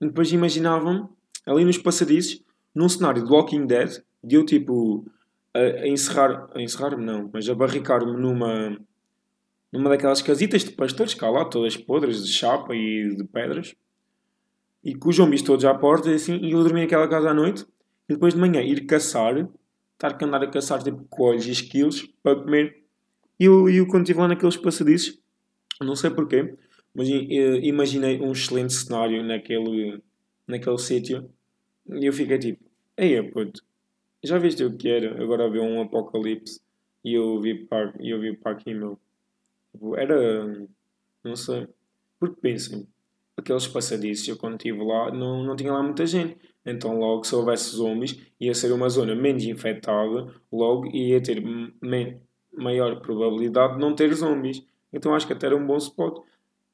E 0.00 0.06
depois 0.06 0.32
imaginavam 0.32 1.10
ali 1.44 1.64
nos 1.64 1.76
passadiços, 1.76 2.42
num 2.74 2.88
cenário 2.88 3.22
de 3.22 3.30
Walking 3.30 3.66
Dead, 3.66 4.02
de 4.24 4.36
eu 4.36 4.46
tipo. 4.46 5.04
A, 5.54 5.86
encerrar. 5.86 6.48
A 6.54 6.60
encerrar-me 6.60 7.04
não, 7.04 7.30
mas 7.32 7.48
a 7.48 7.54
barricar-me 7.54 8.12
numa 8.12 8.76
numa 9.72 9.88
daquelas 9.88 10.20
casitas 10.20 10.64
de 10.64 10.72
pastores, 10.72 11.14
cá 11.14 11.30
lá, 11.30 11.46
todas 11.46 11.76
podres 11.78 12.22
de 12.22 12.30
chapa 12.30 12.74
e 12.74 13.16
de 13.16 13.24
pedras, 13.24 13.74
e 14.84 14.94
com 14.94 15.08
os 15.08 15.16
zombies 15.16 15.40
todos 15.40 15.64
à 15.64 15.74
porta, 15.74 16.10
e 16.10 16.14
assim, 16.14 16.36
e 16.36 16.52
eu 16.52 16.62
dormi 16.62 16.82
naquela 16.82 17.08
casa 17.08 17.30
à 17.30 17.34
noite, 17.34 17.64
e 18.06 18.12
depois 18.12 18.34
de 18.34 18.40
manhã 18.40 18.60
ir 18.60 18.84
caçar, 18.84 19.48
estar 19.94 20.14
a 20.20 20.24
andar 20.26 20.42
a 20.42 20.50
caçar 20.50 20.82
tipo 20.82 21.04
coelhos 21.08 21.46
e 21.46 21.52
esquilos 21.52 22.02
para 22.22 22.36
comer. 22.36 22.82
E 23.40 23.46
eu, 23.46 23.68
eu 23.70 23.86
quando 23.86 24.02
estive 24.02 24.20
lá 24.20 24.28
naqueles 24.28 24.58
passadiços, 24.58 25.18
não 25.80 25.96
sei 25.96 26.10
porquê, 26.10 26.54
mas 26.94 27.08
imaginei 27.08 28.20
um 28.20 28.32
excelente 28.32 28.74
cenário 28.74 29.24
naquele, 29.24 30.02
naquele 30.46 30.78
sítio, 30.78 31.30
e 31.88 32.04
eu 32.04 32.12
fiquei 32.12 32.38
tipo, 32.38 32.62
ei, 32.94 33.22
puto, 33.22 33.62
já 34.22 34.38
viste 34.38 34.64
o 34.64 34.76
que 34.76 34.88
era 34.88 35.22
agora 35.22 35.50
ver 35.50 35.60
um 35.60 35.82
apocalipse? 35.82 36.60
E 37.04 37.14
eu 37.14 37.40
vi 37.40 37.64
para, 37.66 37.92
eu 37.98 38.20
vi 38.20 38.38
meu. 38.74 38.98
Tipo, 39.72 39.96
era. 39.96 40.66
Não 41.24 41.36
sei. 41.36 41.66
Porque 42.18 42.40
pensem, 42.40 42.86
aqueles 43.36 43.66
passadiços, 43.66 44.28
eu 44.28 44.36
quando 44.36 44.54
estive 44.54 44.84
lá, 44.84 45.10
não, 45.10 45.42
não 45.42 45.56
tinha 45.56 45.72
lá 45.72 45.82
muita 45.82 46.06
gente. 46.06 46.36
Então, 46.64 46.98
logo, 46.98 47.24
se 47.24 47.34
houvesse 47.34 47.74
zombies, 47.74 48.16
ia 48.40 48.54
ser 48.54 48.72
uma 48.72 48.88
zona 48.88 49.14
menos 49.14 49.44
infectada, 49.44 50.32
logo 50.50 50.86
ia 50.94 51.20
ter 51.20 51.42
maior 52.52 53.00
probabilidade 53.00 53.74
de 53.74 53.80
não 53.80 53.94
ter 53.94 54.12
zombies. 54.14 54.64
Então, 54.92 55.14
acho 55.14 55.26
que 55.26 55.32
até 55.32 55.46
era 55.46 55.56
um 55.56 55.66
bom 55.66 55.76
spot. 55.76 56.22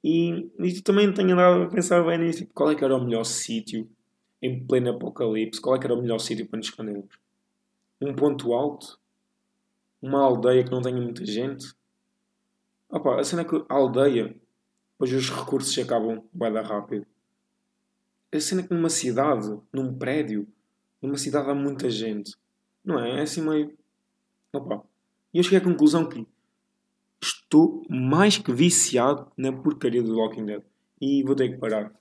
E, 0.04 0.50
e 0.58 0.82
também 0.82 1.12
tenho 1.12 1.32
andado 1.32 1.62
a 1.62 1.68
pensar 1.68 2.04
bem 2.04 2.18
nisso. 2.18 2.40
Tipo, 2.40 2.52
qual 2.52 2.70
é 2.70 2.74
que 2.74 2.84
era 2.84 2.96
o 2.96 3.02
melhor 3.02 3.24
sítio 3.24 3.88
em 4.42 4.64
pleno 4.66 4.90
apocalipse? 4.90 5.60
Qual 5.60 5.74
é 5.74 5.78
que 5.78 5.86
era 5.86 5.94
o 5.94 6.02
melhor 6.02 6.18
sítio 6.18 6.46
para 6.46 6.58
nos 6.58 6.68
escondermos? 6.68 7.27
Um 8.00 8.14
ponto 8.14 8.52
alto? 8.52 8.98
Uma 10.00 10.20
aldeia 10.22 10.64
que 10.64 10.70
não 10.70 10.80
tenha 10.80 11.00
muita 11.00 11.24
gente? 11.26 11.74
Opa, 12.88 13.20
a 13.20 13.24
cena 13.24 13.42
é 13.42 13.44
que 13.44 13.56
a 13.68 13.74
aldeia, 13.74 14.34
depois 14.92 15.12
os 15.12 15.30
recursos 15.30 15.72
se 15.72 15.80
acabam 15.80 16.24
bem 16.32 16.52
rápido. 16.54 17.06
A 18.32 18.40
cena 18.40 18.60
é 18.60 18.66
que 18.66 18.74
numa 18.74 18.88
cidade, 18.88 19.58
num 19.72 19.96
prédio, 19.98 20.46
numa 21.02 21.16
cidade 21.16 21.50
há 21.50 21.54
muita 21.54 21.90
gente. 21.90 22.36
Não 22.84 23.02
é? 23.02 23.18
É 23.18 23.22
assim 23.22 23.42
meio. 23.42 23.76
Opa. 24.52 24.82
E 25.32 25.38
eu 25.38 25.42
cheguei 25.42 25.58
à 25.58 25.62
conclusão 25.62 26.08
que 26.08 26.26
estou 27.20 27.82
mais 27.88 28.38
que 28.38 28.52
viciado 28.52 29.30
na 29.36 29.52
porcaria 29.52 30.02
do 30.02 30.16
Walking 30.16 30.46
Dead. 30.46 30.62
E 31.00 31.22
vou 31.22 31.34
ter 31.34 31.50
que 31.50 31.58
parar. 31.58 31.92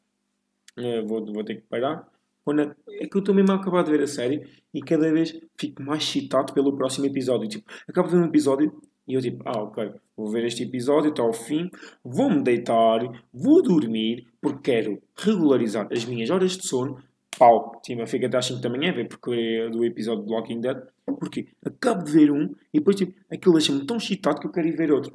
É, 0.76 1.02
vou, 1.02 1.26
vou 1.26 1.44
ter 1.44 1.56
que 1.56 1.62
parar. 1.62 2.08
É, 2.54 3.04
é 3.04 3.08
que 3.08 3.16
eu 3.16 3.20
estou 3.20 3.34
mesmo 3.34 3.52
a 3.52 3.56
acabar 3.56 3.84
de 3.84 3.92
ver 3.92 4.02
a 4.02 4.08
série 4.08 4.48
e 4.74 4.82
cada 4.82 5.12
vez 5.12 5.40
fico 5.58 5.82
mais 5.82 6.04
excitado 6.04 6.54
pelo 6.54 6.76
próximo 6.76 7.06
episódio. 7.06 7.48
Tipo, 7.48 7.72
acabo 7.88 8.08
de 8.08 8.16
ver 8.16 8.22
um 8.22 8.26
episódio 8.26 8.82
e 9.08 9.14
eu 9.14 9.22
tipo, 9.22 9.42
ah, 9.46 9.64
ok, 9.64 9.92
vou 10.18 10.28
ver 10.28 10.44
este 10.46 10.64
episódio 10.64 11.12
até 11.12 11.22
ao 11.22 11.32
fim, 11.32 11.72
vou-me 12.04 12.44
deitar, 12.44 13.00
vou 13.34 13.64
dormir, 13.64 14.28
porque 14.42 14.72
quero 14.72 15.02
regularizar 15.16 15.88
as 15.92 16.04
minhas 16.04 16.30
horas 16.30 16.58
de 16.58 16.68
sono. 16.68 17.02
Pau, 17.40 17.80
tipo, 17.84 18.06
fica 18.08 18.26
até 18.28 18.38
às 18.38 18.48
5 18.48 18.60
da 18.60 18.70
manhã, 18.70 18.92
ver 18.92 19.08
porque 19.08 19.32
é 19.32 19.70
do 19.70 19.86
episódio 19.86 20.26
do 20.26 20.34
Walking 20.34 20.60
Dead, 20.60 20.78
porque 21.20 21.48
acabo 21.64 22.04
de 22.04 22.12
ver 22.12 22.32
um 22.32 22.54
e 22.74 22.80
depois 22.80 22.96
tipo, 22.96 23.14
aquilo 23.32 23.54
deixa-me 23.54 23.86
tão 23.86 23.98
excitado 23.98 24.40
que 24.40 24.48
eu 24.48 24.52
quero 24.52 24.68
ir 24.68 24.76
ver 24.76 24.92
outro. 24.92 25.14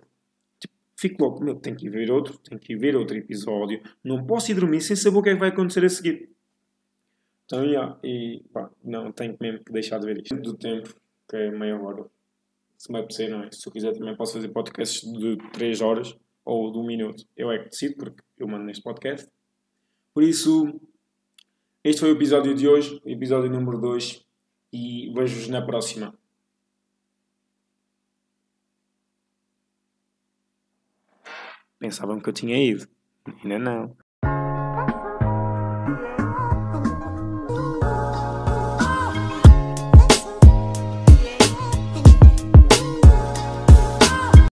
Tipo, 0.59 0.75
fico 0.97 1.23
logo, 1.23 1.45
meu, 1.45 1.57
tenho 1.57 1.77
que 1.77 1.87
ir 1.87 1.91
ver 1.91 2.11
outro, 2.11 2.39
tenho 2.39 2.61
que 2.61 2.73
ir 2.73 2.77
ver 2.77 2.97
outro 2.97 3.17
episódio, 3.17 3.83
não 4.05 4.25
posso 4.25 4.53
ir 4.53 4.55
dormir 4.55 4.81
sem 4.81 4.97
saber 4.97 5.19
o 5.19 5.23
que 5.23 5.31
é 5.31 5.35
que 5.35 5.41
vai 5.41 5.49
acontecer 5.51 5.85
a 5.85 5.89
seguir. 5.89 6.31
Então, 7.53 7.67
yeah, 7.67 7.99
e 8.03 8.43
pá, 8.51 8.71
não, 8.83 9.13
tenho 9.13 9.37
mesmo 9.39 9.63
que 9.63 9.71
deixar 9.71 9.99
de 9.99 10.07
ver 10.07 10.23
isto. 10.23 10.35
Do 10.37 10.57
tempo, 10.57 10.89
que 11.29 11.37
é 11.37 11.51
meia 11.51 11.79
hora 11.79 12.07
se 12.79 12.91
me 12.91 12.99
apetecer, 12.99 13.29
não 13.29 13.45
é? 13.45 13.53
Se 13.53 13.69
eu 13.69 13.71
quiser 13.71 13.93
também 13.93 14.17
posso 14.17 14.33
fazer 14.33 14.49
podcasts 14.49 15.03
de 15.13 15.37
3 15.53 15.83
horas 15.83 16.17
ou 16.47 16.73
de 16.73 16.79
1 16.79 16.83
minuto. 16.83 17.27
Eu 17.37 17.53
é 17.53 17.59
que 17.59 17.69
decido, 17.69 17.97
porque 17.97 18.23
eu 18.39 18.49
mando 18.49 18.65
neste 18.65 18.83
podcast. 18.83 19.29
Por 20.15 20.23
isso, 20.23 20.81
este 21.85 22.01
foi 22.01 22.13
o 22.13 22.17
episódio 22.17 22.55
de 22.55 22.67
hoje, 22.67 22.99
episódio 23.05 23.51
número 23.51 23.79
2, 23.79 24.27
e 24.73 25.13
vejo-vos 25.13 25.49
na 25.49 25.61
próxima. 25.61 26.19
Pensavam 31.79 32.19
que 32.19 32.31
eu 32.31 32.33
tinha 32.33 32.57
ido. 32.57 32.89
Ainda 33.45 33.59
não. 33.59 33.97